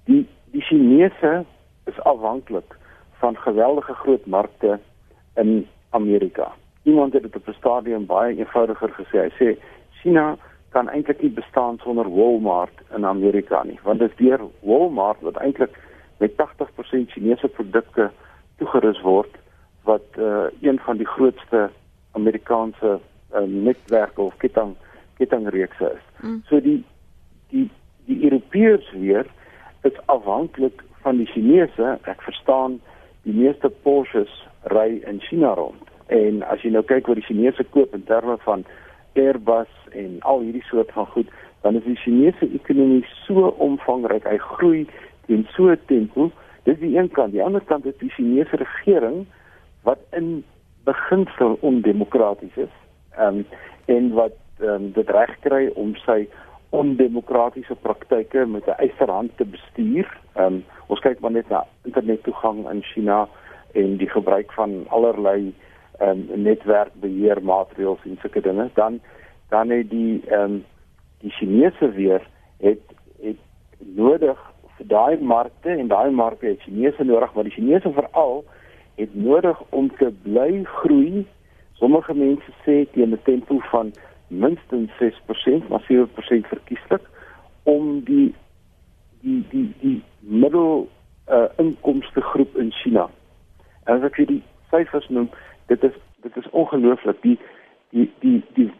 [0.08, 1.42] Die die Chinese
[1.90, 2.76] is afhanklik
[3.20, 4.78] van geweldige groot markte
[5.36, 6.48] in Amerika.
[6.82, 9.18] Iemand het dit op 'n stadium baie eenvoudiger gesê.
[9.26, 9.58] Hy sê
[10.00, 10.36] China
[10.68, 15.36] kan eintlik nie bestaan sonder Walmart in Amerika nie, want dit is deur Walmart wat
[15.36, 15.76] eintlik
[16.16, 18.10] met 80% Chinese produkte
[18.56, 19.36] toegerus word
[19.82, 21.70] wat uh, een van die grootste
[22.12, 23.00] Amerikaanse
[23.34, 24.76] uh, netwerke of ketting
[25.18, 26.04] kettingreekse is.
[26.22, 26.42] Mm.
[26.48, 26.84] So die
[27.52, 27.68] die
[28.08, 29.26] die Europeërs weer
[29.82, 31.98] is afhanklik van die Chinese.
[32.08, 32.80] Ek verstaan
[33.28, 34.32] die meeste Porsches
[34.72, 35.84] ry in China rond.
[36.08, 38.64] En as jy nou kyk wat die Chinese koop in terme van
[39.18, 41.30] Airbus en al hierdie soort van goed,
[41.62, 44.26] dan is die Chinese ekonomie so omvangryk.
[44.28, 44.86] Hy groei
[45.28, 46.30] in so 'n tempo.
[46.64, 47.32] Dis die een kant.
[47.32, 49.26] Die ander kant is die Chinese regering
[49.82, 50.44] wat in
[50.84, 52.74] beginsel ondemokraties is.
[53.16, 53.46] Ehm um,
[53.86, 56.28] en wat um, dit reg kry om sy
[56.70, 60.06] ondemokratiese praktyke met 'n eisterhand te bestuur.
[60.34, 63.28] Ehm um, ons kyk maar net na internettoegang in China
[63.72, 65.54] en die gebruik van allerlei
[65.98, 68.70] ehm um, netwerkbeheermaatreëls en sulke dinge.
[68.74, 69.00] Dan
[69.48, 70.64] dan het die ehm um,
[71.20, 72.22] die Chinese weer
[72.58, 72.80] het
[73.22, 73.40] het
[73.78, 74.38] nodig
[74.76, 78.44] vir daai markte en daai markte het Chinese nodig, maar die Chinese veral
[78.94, 81.26] het nodig om te bly groei.
[81.72, 83.92] Sommige mense sê teen 'n tempo van
[84.28, 87.02] minstens 6%, maar 7% verkieslik
[87.62, 88.34] om die
[89.20, 90.88] die die die middel
[91.28, 93.08] uh, inkomste groep in China.
[93.84, 95.30] En as ek vir die syfers noem,
[95.72, 97.38] dit is dit is ongelooflik die
[97.90, 98.70] die die die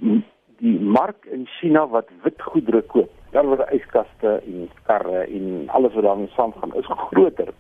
[0.59, 5.95] die, mark in China wat wit goedere koop daar word yskaste en karre en alles
[5.95, 7.53] wat daarmee saamgaan is groter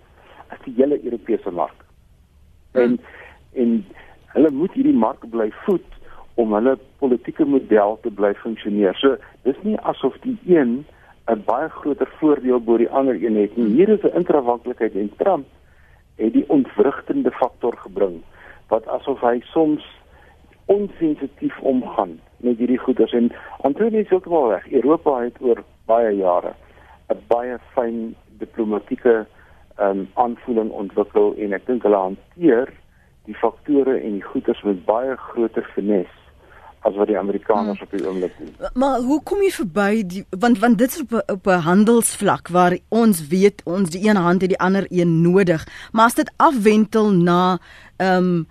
[0.48, 1.84] as die hele Europese mark.
[2.72, 2.82] Hmm.
[2.82, 2.98] En
[3.52, 3.84] en
[4.34, 5.97] hulle moet hierdie mark bly voed
[6.38, 8.94] om hulle politieke model te bly funksioneer.
[9.02, 10.84] So dis nie asof die een
[11.28, 13.74] 'n baie groter voordeel bo die ander een het nie.
[13.76, 15.46] Hier is 'n intrawanklikheid en Trump
[16.16, 18.22] het die ontwrigtende faktor gebring
[18.68, 19.84] wat asof hy soms
[20.66, 24.72] onsensitief omgaan met hierdie goeders en Antonie is ook wel reg.
[24.72, 26.52] Europa het oor baie jare
[27.08, 29.26] 'n baie fyn diplomatieke
[29.80, 32.72] um, aanvoeling ontwikkel en ek dink hulle hanteer
[33.24, 36.27] die faktore en die goeders met baie groter finesse
[36.88, 37.86] as wat die Amerikaners hmm.
[37.86, 38.70] op die oomblik doen.
[38.74, 42.78] Maar hoe kom jy verby die want want dit is op op 'n handelsvlak waar
[42.88, 45.66] ons weet ons die een hand het die ander een nodig.
[45.92, 47.58] Maar as dit afwentel na
[47.96, 48.46] ehm um,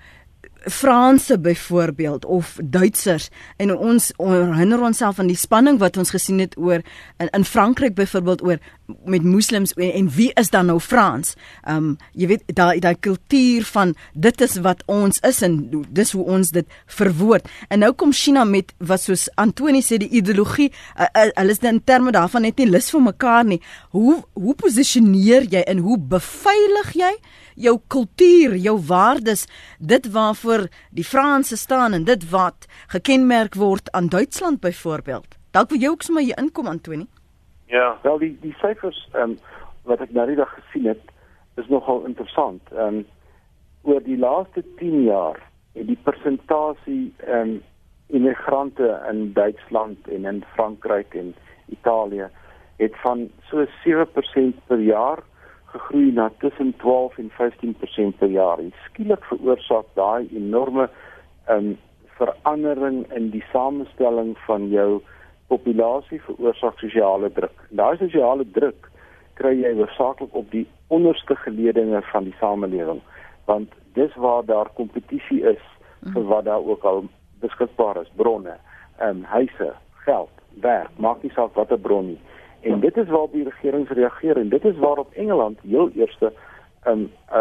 [0.70, 6.58] Franse byvoorbeeld of Duitsers en ons herinner onsself aan die spanning wat ons gesien het
[6.58, 6.82] oor
[7.18, 8.60] in, in Frankryk byvoorbeeld oor
[9.06, 11.36] met moslems en, en wie is dan nou Frans?
[11.64, 15.58] Ehm um, jy weet daai daai kultuur van dit is wat ons is en
[15.90, 17.48] dis hoe ons dit verwoord.
[17.68, 21.64] En nou kom China met wat soos Antoni sê die ideologie hulle uh, uh, is
[21.64, 23.62] in terme daarvan net nie lus vir mekaar nie.
[23.96, 27.14] Hoe hoe posisioneer jy en hoe beveilig jy
[27.58, 29.48] jou kultuur, jou waardes,
[29.80, 35.38] dit waarvoor die Franse staan en dit wat gekenmerk word aan Duitsland byvoorbeeld.
[35.52, 37.08] Dalk wil jy ook sommer hier inkom Antoni.
[37.68, 39.38] Ja, wel die die syfers ehm um,
[39.88, 41.04] wat ek nou die dag gesien het
[41.58, 42.62] is nogal interessant.
[42.72, 43.06] Ehm um,
[43.88, 45.40] oor die laaste 10 jaar
[45.74, 47.58] het die persentasie ehm um,
[48.08, 51.34] immigrante in Duitsland en in Frankryk en
[51.68, 52.30] Italië
[52.78, 55.24] het van so 7% per jaar
[55.74, 58.60] gegroei na tussen 12 en 15% per jaar.
[58.60, 60.90] En skielik veroorsaak daai enorme
[61.50, 61.76] um,
[62.18, 65.02] verandering in die samestelling van jou
[65.48, 67.66] populasie veroorsaak sosiale druk.
[67.70, 68.90] Daai sosiale druk
[69.40, 73.02] kry jy hoofsaaklik op die onderste geleedinge van die samelewing,
[73.46, 75.64] want dis waar daar kompetisie is
[76.14, 77.06] vir wat daar ook al
[77.42, 78.56] beskikbaar is, bronne,
[78.98, 79.74] ehm um, huise,
[80.06, 82.20] geld, werk, maak nie saak watter bron nie.
[82.74, 86.34] En dit is waarop die regering reageer en dit is waarop Engeland heel eerste
[86.88, 87.40] um uh,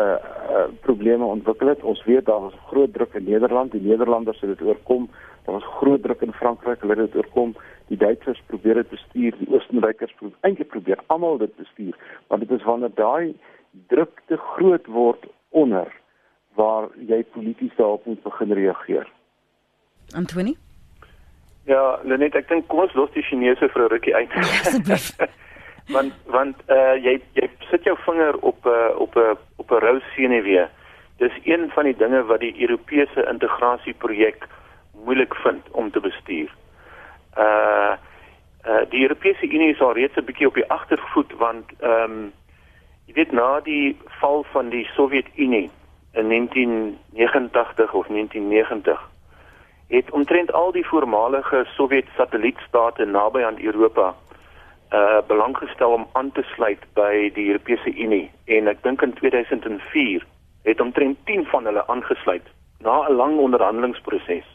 [0.50, 1.82] uh probleme ontwikkel het.
[1.82, 5.10] Ons weet daar was groot druk in Nederland, die Nederlanders het dit oorkom.
[5.44, 7.54] Daar was groot druk in Frankryk, hulle het dit oorkom.
[7.86, 11.94] Die Duitsers probeer dit bestuur, die Oostenrykers probeer eintlik probeer almal dit bestuur,
[12.26, 13.36] want dit is wanneer daai
[13.86, 15.92] druk te groot word onder
[16.54, 19.12] waar jy polities daarop moet begin reageer.
[20.14, 20.56] Antonie
[21.66, 24.35] Ja, Lenet, ek dink kom ons los die Chinese vir 'n rukkie uit.
[24.66, 25.11] Asseblief.
[25.94, 29.70] want want uh jy jy sit jou vinger op 'n uh, op 'n uh, op
[29.70, 30.66] 'n rou senuwee.
[31.18, 34.46] Dis een van die dinge wat die Europese integrasieprojek
[35.05, 36.50] moeilik vind om te bestuur.
[37.38, 37.94] Uh
[38.66, 42.33] uh die Europese Unie is al reeds 'n bietjie op die agtervoet want ehm um,
[43.07, 45.70] jy weet na die val van die Sowjetunie
[46.12, 49.15] in 1989 of 1990
[49.88, 54.14] het omtrent al die voormalige Sowjet satellietstate naby aan Europa
[54.92, 59.12] uh belang gestel om aan te sluit by die Europese Unie en ek dink in
[59.12, 60.27] 2004
[60.62, 62.46] het omtrent 10 van hulle aangesluit
[62.79, 64.46] na 'n lang onderhandelingsproses.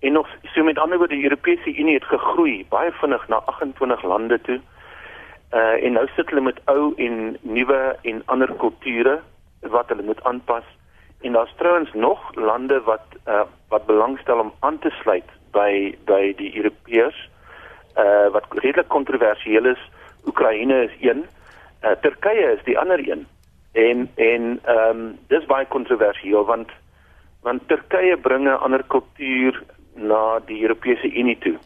[0.00, 4.02] En nog so met ander woorde die Europese Unie het gegroei baie vinnig na 28
[4.02, 4.60] lande toe.
[5.52, 9.20] Uh en nou sit hulle met ou en nuwe en ander kulture
[9.60, 10.64] wat hulle moet aanpas.
[11.22, 16.34] En daar's trouens nog lande wat uh wat belangstel om aan te sluit by by
[16.36, 17.28] die Europeërs
[17.96, 19.90] uh wat redelik kontroversieel is.
[20.26, 21.24] Oekraïne is een,
[21.84, 23.26] uh Turkye is die ander een.
[23.72, 26.70] En en ehm um, dis baie kontroversieel want
[27.42, 29.62] want Turkye bring 'n ander kultuur
[29.94, 31.58] na die Europese Unie toe.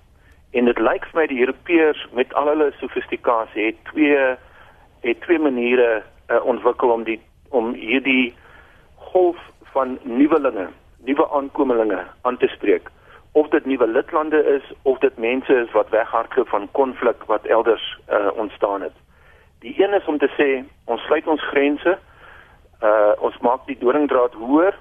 [0.50, 4.36] En dit lyk vir my die Europeërs met al hulle sofistikasie het twee
[5.00, 8.34] het twee maniere uh, ontwikkel om die om hierdie
[9.16, 9.40] golf
[9.72, 10.68] van nuwelinge,
[11.08, 12.90] nuwe aankomelinge aan te spreek
[13.32, 17.84] of dit nuwe lidlande is of dit mense is wat weghardloop van konflik wat elders
[18.08, 18.96] uh, ontstaan het.
[19.64, 20.48] Die een is om te sê
[20.84, 21.98] ons sluit ons grense,
[22.82, 24.76] uh, ons maak die doringdraad hoër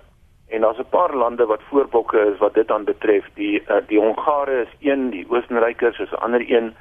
[0.55, 3.27] en daar's 'n paar lande wat voorbokke is wat dit dan betref.
[3.33, 6.75] Die uh, die Hongare is een, die Oostenrykers is 'n ander een.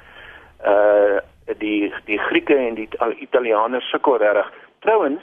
[0.65, 1.19] Uh
[1.59, 2.89] die die Grieke en die
[3.19, 4.51] Italianers sukkel regtig.
[4.79, 5.21] Trouwens,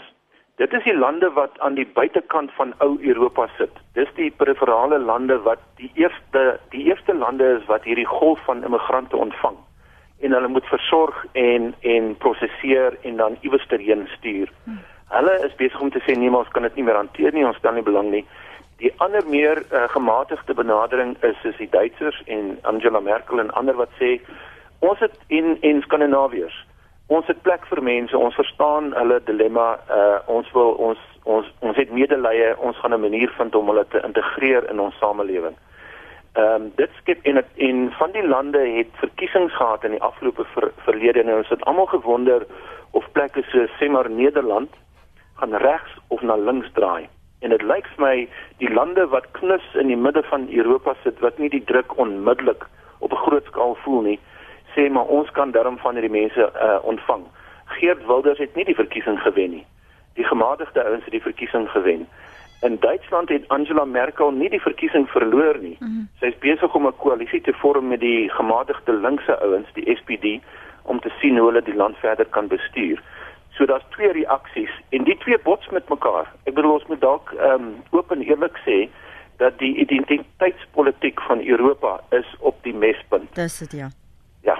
[0.57, 3.71] Dit is die lande wat aan die buitekant van ou Europa sit.
[3.97, 8.65] Dis die periferale lande wat die eerste die eerste lande is wat hierdie golf van
[8.65, 9.57] immigrante ontvang
[10.23, 14.53] en hulle moet versorg en en prosesseer en dan iewers terheen stuur.
[15.09, 17.57] Hulle is besig om te sê nee, ons kan dit nie meer hanteer nie, ons
[17.57, 18.23] stel nie belang nie.
[18.85, 23.77] Die ander meer uh, gematigde benadering is is die Duitsers en Angela Merkel en ander
[23.81, 24.19] wat sê
[24.79, 26.61] ons het in in Skandinawiërs
[27.16, 29.66] ons het plek vir mense, ons verstaan hulle dilemma.
[29.90, 33.87] Uh ons wil ons ons ons het medelee, ons gaan 'n manier vind om hulle
[33.88, 35.57] te integreer in ons samelewing.
[36.33, 40.44] Ehm um, dit skep en en van die lande het verkiesings gehad in die afgelope
[40.55, 42.46] ver, verlede en ons het almal gewonder
[42.90, 44.70] of plekke so sê maar Nederland
[45.37, 47.09] gaan regs of na links draai.
[47.40, 51.20] En dit lyk vir my die lande wat knus in die midde van Europa sit
[51.20, 52.66] wat nie die druk onmiddellik
[52.98, 54.18] op 'n groot skaal voel nie,
[54.75, 57.25] sê maar ons kan darm van hierdie mense uh, ontvang.
[57.65, 59.67] Geert Wilders het nie die verkiesing gewen nie.
[60.15, 62.07] Die gematigde ouens het die verkiesing gewen.
[62.63, 65.77] In Duitsland het Angela Merkel nie die verkiesing verloor nie.
[65.81, 66.09] Mm -hmm.
[66.21, 70.41] Sy is besig om 'n koalisie te vorm met die gematigde linkse ouens, die SPD,
[70.83, 73.03] om te sien hoe hulle die land verder kan bestuur.
[73.51, 76.33] So daar's twee reaksies en die twee bots met mekaar.
[76.45, 78.89] Ek bedoel ons moet dalk ehm um, oop en eerlik sê
[79.37, 83.35] dat die identiteitspolitiek van Europa is op die mespunt.
[83.35, 83.89] Dis dit ja
[84.46, 84.57] ja.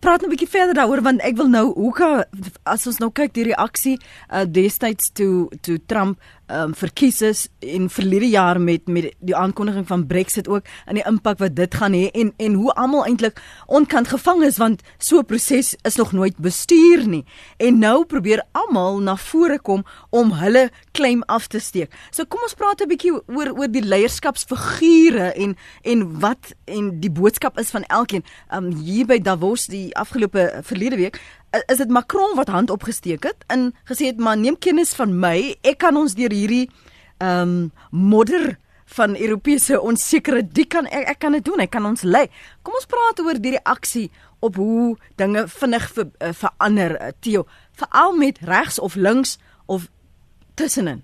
[0.00, 2.24] Praat nou 'n bietjie verder daaroor want ek wil nou hoe kan
[2.62, 3.98] as ons nou kyk die reaksie
[4.30, 6.20] uh, destyds toe toe Trump
[6.52, 11.06] um, verkies is en verlede jaar met met die aankondiging van Brexit ook en die
[11.08, 15.18] impak wat dit gaan hê en en hoe almal eintlik onkant gevang is want so
[15.18, 17.24] 'n proses is nog nooit bestuur nie
[17.56, 21.92] en nou probeer almal na vore kom om hulle claim af te steek.
[22.10, 27.10] So kom ons praat 'n bietjie oor oor die leierskapsfigure en en wat en die
[27.10, 28.24] boodskap is van elkeen.
[28.50, 31.20] Um hier by Davos die afgelope verlede week
[31.52, 35.54] is dit Macron wat hand opgesteek het en gesê het maar neem kennis van my.
[35.62, 36.68] Ek kan ons deur hierdie
[37.18, 38.56] ehm um, modder
[38.92, 41.62] van Europese onsekerheid die kan ek, ek kan dit doen.
[41.64, 42.26] Ek kan ons lei.
[42.62, 44.10] Kom ons praat oor die reaksie
[44.42, 47.46] op hoe dinge vinnig ver, uh, verander uh, Theo.
[47.78, 49.88] Veral met regs of links of
[50.58, 51.02] tussenin.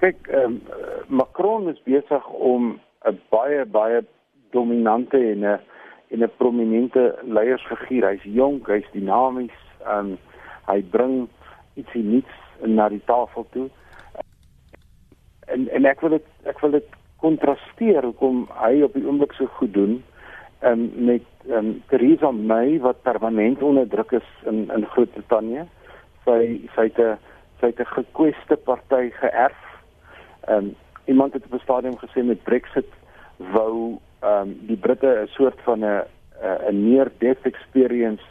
[0.00, 0.60] Kyk um,
[1.08, 4.04] Macron is besig om 'n baie baie
[4.52, 5.60] dominante en 'n
[6.14, 8.08] en 'n prominente leiersfiguur.
[8.08, 10.18] Hy's jonk, hy's dinamies, um,
[10.66, 11.28] hy bring
[11.74, 13.68] iets nuuts na die tafel toe.
[15.46, 16.86] En en ek wil dit ek wil dit
[17.24, 19.98] kontrasteer hoekom hy op die oomblik so goed doen
[20.62, 25.66] um, met um, Theresa May wat permanent onder druk is in in Groot-Brittanje.
[26.24, 26.40] Sy
[26.74, 27.18] sy het 'n
[27.60, 29.60] sy het 'n gekweste party geërf.
[30.48, 30.74] Um,
[31.04, 32.90] iemand het op 'n stadium gesê met Brexit
[33.36, 36.02] wou ehm um, die Britte 'n soort van 'n
[36.42, 38.22] 'n near death experience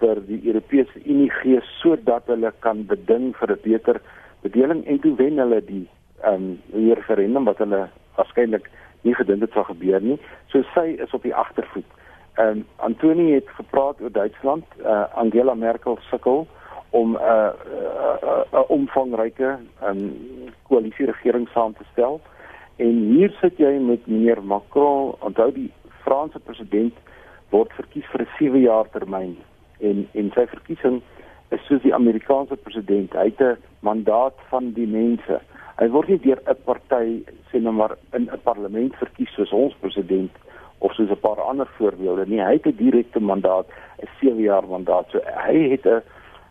[0.00, 4.00] vir die Europese Unie gee sodat hulle kan beding vir 'n beter
[4.42, 5.86] bedeling en toe wen hulle die
[6.22, 8.70] ehm um, referendum wat hulle waarskynlik
[9.02, 10.18] nie gedink dit sou gebeur nie.
[10.52, 11.88] So sy is op die agtervoet.
[12.36, 14.64] Ehm um, Antoni het gepraat oor Duitsland.
[14.80, 16.46] Uh, Angela Merkel sukkel
[16.90, 20.12] om 'n uh, 'n uh, uh, omvangryke um,
[20.68, 22.20] koalisie regering saam te stel.
[22.76, 25.72] En hier sit jy met meneer Macron, onthou die
[26.02, 26.94] Franse president
[27.54, 29.36] word verkies vir 'n 7 jaar termyn
[29.80, 31.02] en en sy verkiesing
[31.54, 33.12] is soos die Amerikaanse president.
[33.12, 35.40] Hy het 'n mandaat van die mense.
[35.78, 39.74] Hy word nie deur 'n party sê nou maar in 'n parlement verkies soos ons
[39.80, 40.32] president
[40.78, 42.40] of soos 'n paar ander voorbeelde nie.
[42.40, 43.66] Hy het 'n direkte mandaat,
[44.02, 45.06] 'n 7 jaar mandaat.
[45.10, 46.02] So hy het 'n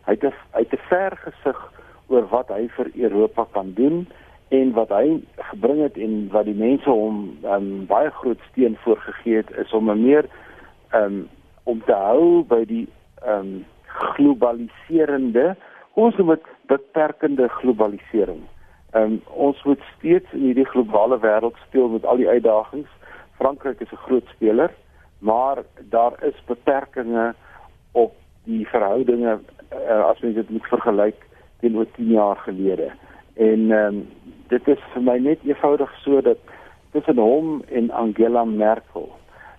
[0.06, 1.72] hy het 'n hy het 'n ver gesig
[2.08, 4.06] oor wat hy vir Europa kan doen
[4.48, 9.36] en wat hy gebring het en wat die mense hom um, baie groot steun voorgegee
[9.36, 10.24] het is om 'n meer
[10.94, 11.28] um,
[11.64, 12.86] om te hou by die
[13.26, 13.64] um,
[14.14, 15.54] globaliserende
[15.94, 18.42] ons moet beperkende globalisering.
[18.98, 22.90] Um, ons moet steeds in hierdie globale wêreld speel met al die uitdagings.
[23.38, 24.70] Frankryk is 'n groot speler,
[25.18, 27.36] maar daar is beperkings
[27.92, 28.14] op
[28.44, 29.38] die verhoudinge
[29.72, 31.26] uh, as mens dit moet vergelyk
[31.60, 32.90] teenoor 10 jaar gelede.
[33.34, 34.08] En ehm um,
[34.48, 36.38] dit is vir my net eenvoudig so dat
[36.92, 39.08] tussen hom en Angela Merkel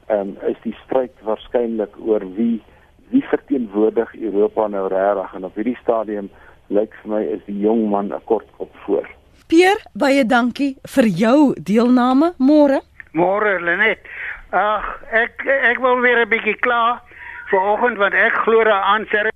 [0.10, 2.62] um, is die stryd waarskynlik oor wie
[3.14, 6.30] wie verteenwoordig Europa nou regtig en op hierdie stadium
[6.74, 9.06] lyk vir my is die jong man 'n kort op voor.
[9.48, 12.82] Pier, baie dankie vir jou deelname môre.
[13.14, 14.00] Môre Lenet.
[14.52, 17.02] Ag, ek ek wil weer 'n bietjie klaar
[17.52, 19.30] vanoggend want ek glo daaraan sê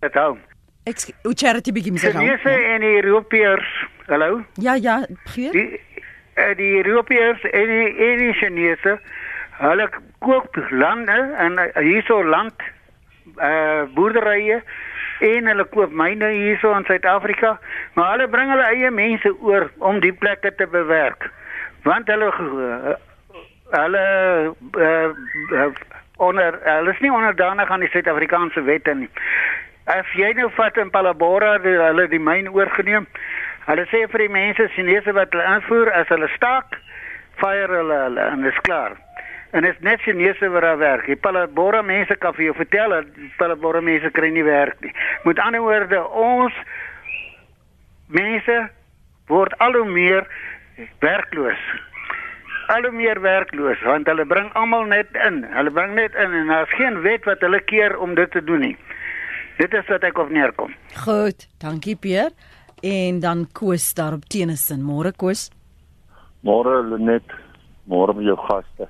[0.00, 0.38] dit hou.
[0.86, 2.12] Ek hoe charity begin sê.
[2.12, 3.70] Die mense en die Europeërs,
[4.06, 4.42] hallo?
[4.54, 5.52] Ja, ja, Pier.
[5.52, 5.80] Die
[6.36, 8.98] uh, die Europeërs en die, en die Chinese,
[9.58, 9.88] hulle
[10.24, 12.54] koop lande en uh, hierso land
[13.36, 14.62] uh boerderye
[15.22, 17.58] en hulle koop myne hierso in Suid-Afrika,
[17.94, 21.28] maar hulle bring hulle eie mense oor om die plekke te bewerk.
[21.86, 22.94] Want hulle uh,
[23.72, 24.04] hulle
[24.78, 25.68] uh,
[26.16, 29.10] onder hulle is nie onderdanig aan die Suid-Afrikaanse wette nie.
[29.90, 33.08] As jy nou vat in Palabora, die, hulle die myn oorgeneem.
[33.66, 36.78] Hulle sê vir die mense Chinese wat hulle invoer as hulle staak,
[37.40, 38.98] fire hulle, hulle en dit is klaar.
[39.52, 41.06] En dit is net Chinese wat daar werk.
[41.06, 44.92] Die Palabora mense kan vir jou vertel dat Palabora mense kry nie werk nie.
[45.28, 46.56] Met ander woorde, ons
[48.08, 48.56] mense
[49.28, 50.24] word al hoe meer
[51.04, 51.66] werkloos.
[52.72, 55.42] Al hoe meer werkloos want hulle bring almal net in.
[55.52, 58.64] Hulle bring net in en daar's geen wet wat hulle keer om dit te doen
[58.70, 58.76] nie.
[59.60, 60.72] Dit is wat ek op neerkom.
[61.04, 62.32] Goed, dankie Pier.
[62.80, 64.80] En dan Koos daar op Tennyson.
[64.80, 65.50] Môre Koos.
[66.40, 67.36] Môre Lenet.
[67.84, 68.88] Môre jou gaste.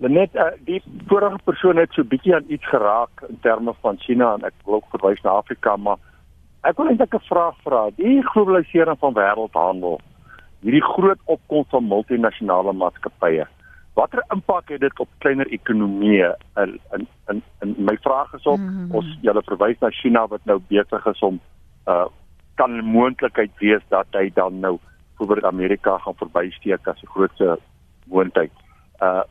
[0.00, 4.32] Net uh, die vorige persoon het so bietjie aan iets geraak in terme van China
[4.34, 5.98] en ek wil ook verwys na Afrika, maar
[6.64, 7.90] ek wil eintlik 'n vraag vra.
[7.96, 10.00] Die globalisering van wêreldhandel,
[10.64, 13.44] hierdie groot opkoms van multinasjonale maatskappye,
[13.94, 16.32] watter impak het dit op kleiner ekonomieë?
[16.56, 18.94] In in in, in my vraag is op mm -hmm.
[18.94, 21.40] ons julle verwys na China wat nou besig is om
[21.86, 22.06] uh
[22.54, 24.78] kan 'n moontlikheid wees dat hy dan nou
[25.18, 27.58] oor Amerika gaan verbysteek as 'n grootse
[28.06, 28.52] moontlikheid.
[29.00, 29.22] Uh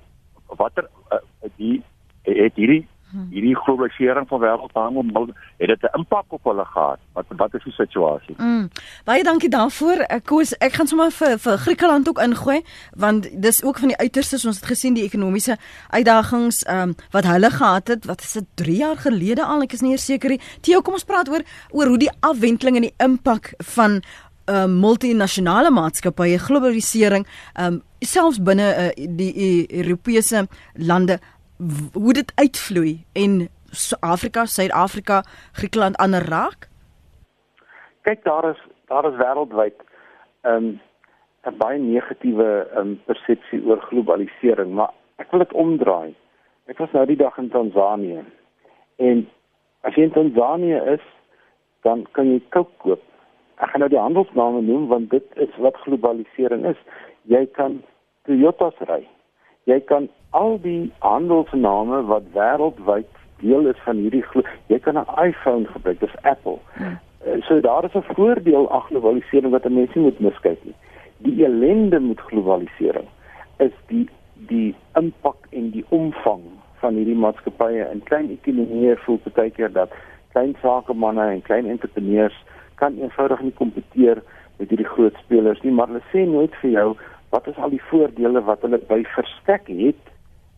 [0.58, 1.20] watter uh,
[1.58, 1.84] die
[2.24, 2.88] het hierdie
[3.34, 7.00] hierdie globalisering van wêreldhandel het dit 'n impak op hulle gehad?
[7.14, 8.36] Wat wat is die situasie?
[8.38, 8.70] Mm.
[9.06, 9.98] baie dankie daarvoor.
[10.10, 12.62] Ek koes ek gaan sommer vir vir Griekeland ook ingooi
[12.96, 15.58] want dis ook van die uiterstes ons het gesien die ekonomiese
[15.90, 18.06] uitdagings um, wat hulle gehad het.
[18.06, 19.62] Wat is dit 3 jaar gelede al?
[19.62, 20.42] Ek is nie seker nie.
[20.62, 21.42] Theo kom ons praat oor
[21.72, 24.02] oor hoe die afwenteling en die impak van
[24.50, 27.28] uh, multinasjonale maatskappye globalisering
[27.60, 31.20] um, selfs binne uh, die uh, Europese lande
[31.94, 33.48] hoe dit uitvloei en
[34.00, 35.24] Afrika, Suid-Afrika,
[35.54, 36.70] Griekeland ander raak?
[38.02, 39.78] Kyk daar is daar is wêreldwyd
[40.44, 40.80] 'n um,
[41.46, 46.16] 'n baie negatiewe um, persepsie oor globalisering, maar ek wil dit omdraai.
[46.66, 48.24] Ek was nou die dag in Tansanië
[48.98, 49.28] en
[49.82, 51.06] as jy in Tansanië is,
[51.82, 53.04] dan kan jy Coke koop
[53.60, 56.80] ek gaan nou die handelsname noem want dit is wat globalisering is.
[57.32, 57.82] Jy kan
[58.28, 59.02] Toyota's ry.
[59.68, 60.08] Jy kan
[60.38, 63.10] al die handelsname wat wêreldwyd
[63.42, 64.24] deel is van hierdie
[64.68, 66.60] jy kan 'n iPhone gebruik, dis Apple.
[66.78, 67.00] Hmm.
[67.48, 70.76] So daar is 'n voordeel aan globalisering wat mense moet miskyk nie.
[71.18, 73.08] Die ellende met globalisering
[73.58, 74.10] is die
[74.48, 76.42] die impak en die omvang
[76.80, 79.92] van hierdie maatskappye in klein ekonomieë voel baie keer dat
[80.32, 82.38] klein sakemanne en klein entrepreneurs
[82.80, 84.22] kan eenvoudig nie kompeteer
[84.60, 86.88] met hierdie groot spelers nie, maar hulle sê nooit vir jou
[87.34, 90.14] wat is al die voordele wat hulle by verstek het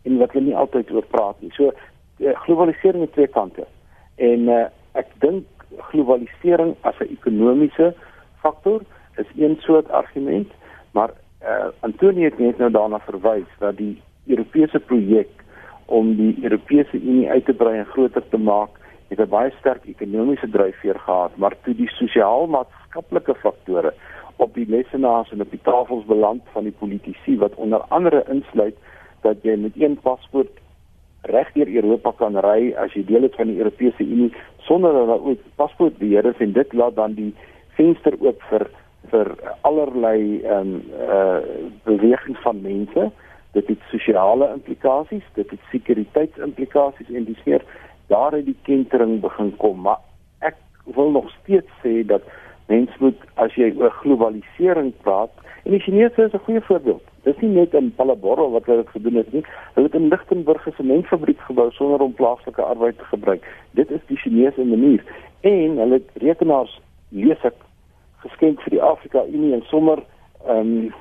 [0.07, 1.51] en wat hulle nie altyd oor praat nie.
[1.57, 3.67] So eh, globalisering het twee kante.
[4.21, 4.63] En uh,
[4.99, 5.47] ek dink
[5.91, 7.93] globalisering as 'n ekonomiese
[8.41, 8.81] faktor
[9.17, 10.49] is een soort argument,
[10.91, 11.11] maar
[11.43, 15.29] uh, Antonie het net nou daarna verwys dat die Europese projek
[15.85, 18.80] om die Europese Unie uit te brei en groter te maak,
[19.11, 23.93] het 'n baie sterk ekonomiese dryfveer gehad, maar toe die sosiaal-maatskaplike faktore
[24.35, 28.77] op die lesenaars en op die tafels beland van die politici wat onder andere insluit
[29.21, 30.59] dat jy met een paspoort
[31.21, 35.07] reg deur Europa kan ry as jy deel is van die Europese Unie sonder dat
[35.07, 37.33] daar ooit paspoortbeheer is en dit laat dan die
[37.77, 38.67] venster oop vir
[39.11, 39.27] vir
[39.67, 41.41] allerlei ehm um, uh,
[41.83, 43.11] beweging van mense.
[43.51, 47.65] Dit het sosiale implikasies dit het sekuriteitsimplikasies en dis meer
[48.11, 50.01] daar het die kentering begin kom maar
[50.51, 50.57] ek
[50.95, 52.27] wil nog steeds sê dat
[52.67, 55.33] mens moet as jy oor globalisering praat
[55.63, 58.93] en die Chinese is 'n goeie voorbeeld Dis nie net in Palabora wat hulle dit
[58.95, 59.43] gedoen het nie.
[59.75, 63.45] Hulle het in Lichtenburg 'n sementfabriek gebou sonder om plaaslike arbeid te gebruik.
[63.71, 65.03] Dit is die Chinese manier.
[65.41, 67.53] En hulle het rekenaars lees ek
[68.17, 70.03] geskenk vir die Afrika Unie en sommer
[70.47, 70.93] ehm um,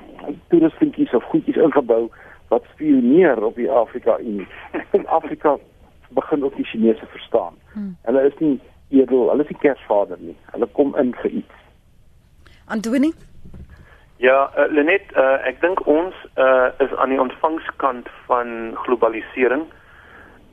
[0.47, 2.09] toeristentjies of goedjies ingebou
[2.47, 4.47] wat spioneer op die Afrika Unie.
[4.91, 5.57] En Afrika
[6.13, 7.53] begin ook die Chinese verstaan.
[7.73, 7.97] Hmm.
[8.01, 8.59] Hulle is nie
[8.89, 10.37] edel, hulle is nie kersvader nie.
[10.51, 11.59] Hulle kom in vir iets.
[12.65, 13.13] Antonie
[14.21, 19.65] Ja, uh, Lenet, uh, ek dink ons uh, is aan die ontvangskant van globalisering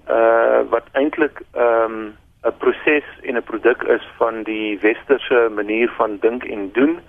[0.09, 5.91] uh wat eintlik ehm, 'n um, proses en 'n produk is van die westerse manier
[6.01, 7.01] van dink en doen.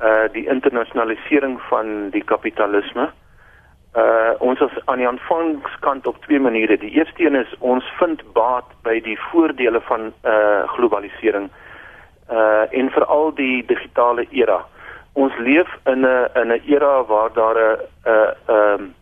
[0.00, 3.10] Uh die internasionalisering van die kapitalisme.
[3.96, 6.78] Uh ons is aan die ontvangskant op twee maniere.
[6.78, 11.50] Die eerste een is ons vind baat by die voordele van uh globalisering
[12.30, 14.64] uh en veral die digitale era
[15.12, 18.94] ons leef in 'n in 'n era waar daar 'n 'n 'n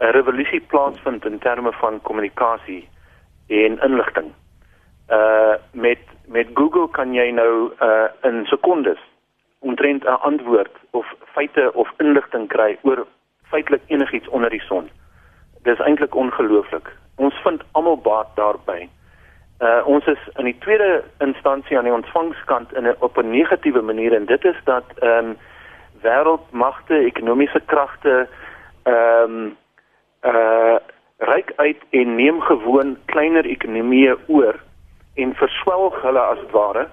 [0.00, 2.88] 'n revolusie plaasvind in terme van kommunikasie
[3.48, 4.32] en inligting.
[5.10, 9.00] Uh met met Google kan jy nou uh in sekondes
[9.58, 13.06] omtrent 'n antwoord of feite of inligting kry oor
[13.54, 14.90] feitelik enigiets onder die son.
[15.62, 16.90] Dis eintlik ongelooflik.
[17.22, 18.88] Ons vind almal baat daarbye.
[19.62, 23.82] Uh ons is in die tweede instansie aan die ontvangskant in 'n op 'n negatiewe
[23.82, 25.36] manier en dit is dat ehm um,
[26.02, 28.28] wêreldmagte, ekonomiese kragte
[28.82, 29.56] ehm um,
[30.24, 30.76] uh
[31.18, 34.58] ryk uit en neem gewoon kleiner ekonomieë oor
[35.14, 36.88] en verswelg hulle as ware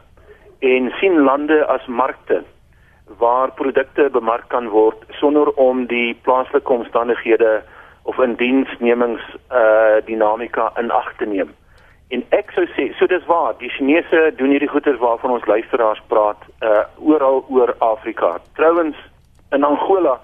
[0.60, 2.44] en sien lande as markte
[3.18, 7.62] waar produkte bemark kan word sonder om die plaaslike omstandighede
[8.04, 11.54] of indiensnemings uh dinamika in ag te neem.
[12.12, 16.02] En ek sou sê, so dis waar, die Chinese doen hierdie goeders waarvan ons luisteraars
[16.08, 18.38] praat, uh oral oor Afrika.
[18.60, 18.98] Trouwens
[19.52, 20.20] in Angola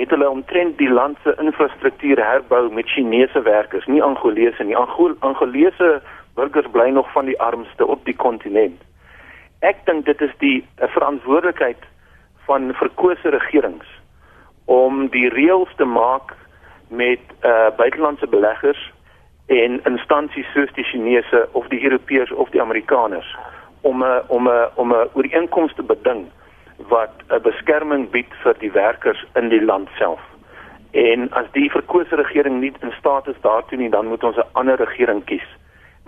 [0.00, 4.76] het hulle omtrent die land se infrastruktuur herbou met Chinese werkers, nie Angolese nie.
[4.76, 6.00] Angol Angolese
[6.34, 8.80] burgers bly nog van die armste op die kontinent.
[9.60, 10.58] Ek dink dit is die
[10.94, 11.84] verantwoordelikheid
[12.50, 13.86] van verkose regerings
[14.64, 16.34] om die reëls te maak
[16.88, 18.80] met uh buitelandse beleggers
[19.46, 23.30] en instansies soos die Chinese of die Europeërs of die Amerikaners
[23.90, 26.26] om 'n om 'n om 'n ooreenkoms te beding
[26.88, 30.20] wat 'n beskerming bied vir die werkers in die land self.
[30.90, 34.52] En as die verkose regering nie in staat is daartoe nie, dan moet ons 'n
[34.52, 35.48] ander regering kies.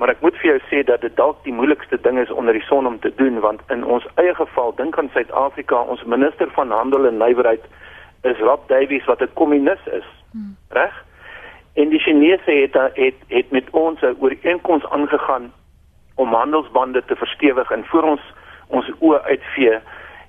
[0.03, 2.65] Maar ek moet vir jou sê dat dit dalk die moeilikste ding is onder die
[2.67, 6.73] son om te doen want in ons eie geval, dink aan Suid-Afrika, ons minister van
[6.75, 7.69] handel en nywerheid
[8.27, 10.09] is Rob Davies wat 'n kommunis is.
[10.33, 10.57] Hmm.
[10.75, 11.05] Reg?
[11.75, 15.53] En die Chinese het het het met ons 'n ooreenkoms aangegaan
[16.15, 18.23] om handelsbande te verstewig en voor ons
[18.69, 19.79] ons oë uitvee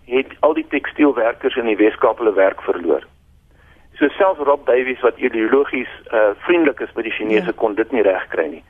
[0.06, 3.04] het al die tekstielwerkers in die Weskaap hulle werk verloor.
[3.94, 7.52] So selfs Rob Davies wat ideologies uh vriendelik is by die Chinese ja.
[7.56, 8.64] kon dit nie regkry nie.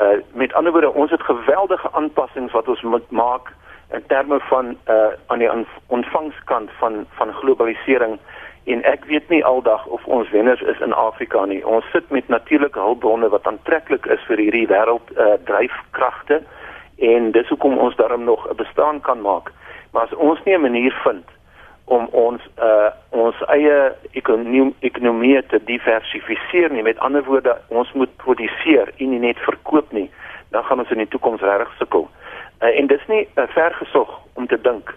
[0.00, 3.52] Uh met ander woorde, ons het geweldige aanpassings wat ons moet maak
[3.92, 5.50] in terme van uh aan die
[5.86, 8.18] ontvangskant van van globalisering
[8.66, 11.66] en ek weet nie aldag of ons wenners is in Afrika nie.
[11.66, 16.40] Ons sit met natuurlike hulpbronne wat aantreklik is vir hierdie wêreld uh, dryfkragte
[16.98, 19.52] en dis hoekom ons daarom nog 'n bestaan kan maak.
[19.92, 21.35] Maar as ons nie 'n manier vind
[21.86, 23.76] om ons uh ons eie
[24.18, 29.92] ekonomie ekonomie te diversifiseer nie, met ander woorde, ons moet produseer en nie net verkoop
[29.92, 30.10] nie,
[30.50, 32.08] dan gaan ons in die toekoms regtig sukkel.
[32.60, 34.92] Uh, en dis nie uh, vergesog om te dink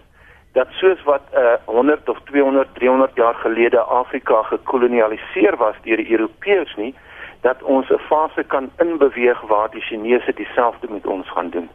[0.58, 6.10] dat soos wat uh, 100 of 200, 300 jaar gelede Afrika gekolonialiseer was deur die
[6.10, 6.94] Europeërs nie,
[7.46, 11.68] dat ons 'n fase kan inbeweeg waar die Chinese dieselfde met ons gaan doen.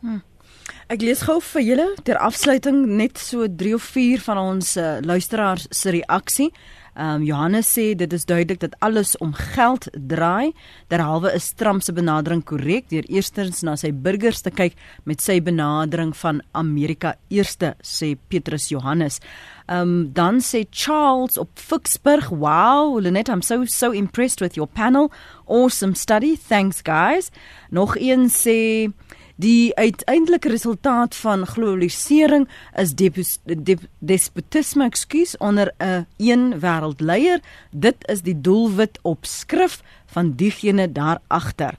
[0.00, 0.22] Hmm.
[0.90, 4.96] Ek lees gou vir julle ter afsluiting net so 3 of 4 van ons uh,
[5.06, 6.48] luisteraars se reaksie.
[6.98, 10.50] Um Johannes sê dit is duidelik dat alles om geld draai.
[10.90, 14.74] Derhalwe is Trump se benadering korrek deur eerstens na sy burgers te kyk
[15.06, 19.20] met sy benadering van Amerika eerste, sê Petrus Johannes.
[19.70, 25.12] Um dan sê Charles op Ficksburg, "Wow, Lenet, I'm so so impressed with your panel.
[25.46, 26.36] Awesome study.
[26.36, 27.30] Thanks guys."
[27.70, 28.90] Nog een sê
[29.40, 32.92] Die uiteindelike resultaat van globalisering is
[33.98, 37.40] despotisme, ekskuus, onder 'n een wêreldleier.
[37.70, 41.74] Dit is die doelwit op skrif van diegene daar agter.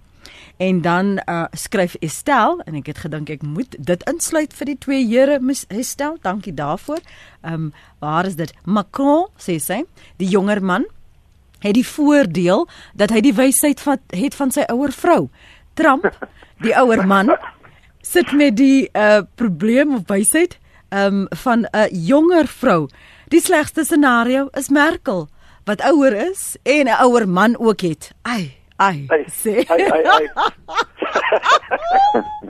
[0.57, 4.77] En dan uh, skryf Estel en ek het gedink ek moet dit insluit vir die
[4.77, 6.17] twee here Estel.
[6.21, 6.99] Dankie daarvoor.
[7.41, 8.53] Ehm um, waar is dit?
[8.65, 9.83] Macron sê sy,
[10.17, 10.85] die jonger man
[11.61, 15.29] het die voordeel dat hy die wysheid van het van sy ouer vrou.
[15.81, 16.05] Trump,
[16.61, 17.31] die ouer man,
[18.05, 20.57] sit met die uh probleem of wysheid
[20.93, 22.87] um van 'n jonger vrou.
[23.33, 25.29] Die slegste scenario is Merkel
[25.65, 28.11] wat ouer is en 'n ouer man ook het.
[28.21, 29.07] Ai, ai.
[29.29, 29.65] Sê.
[29.67, 30.29] Ai ai ai.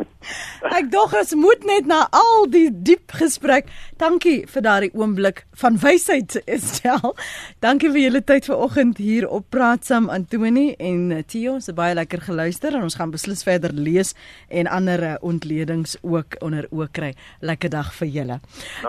[0.78, 3.70] Ek dog ons moet net na al die diep gesprek.
[4.02, 7.16] Dankie vir daardie oomblik van wysheid Estel.
[7.64, 11.58] Dankie vir julle tyd vanoggend hier op Praat saam Antoni en Tio.
[11.60, 14.16] Ons het baie lekker geluister en ons gaan beslis verder lees
[14.50, 17.16] en ander ontledings ook onder oë kry.
[17.42, 18.40] Lekker dag vir julle.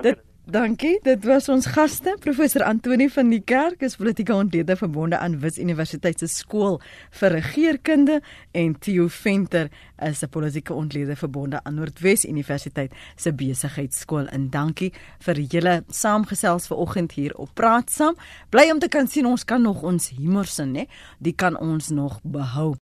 [0.03, 0.21] Dit
[0.53, 0.99] Dankie.
[1.01, 5.57] Dit was ons gaste, professor Antoni van die Kerk, is politieke ontleder verbonde aan Wits
[5.57, 6.77] Universiteit se skool
[7.17, 8.19] vir regeringskunde
[8.61, 14.29] en Theo Venter is 'n politieke ontleder verbonde aan Noordwes Universiteit se besigheidskool.
[14.29, 18.15] En dankie vir julle saamgesels vanoggend hier op Praat Saam.
[18.51, 20.87] Bly om te kan sien ons kan nog ons humor sin, né?
[21.19, 22.77] Die kan ons nog behou.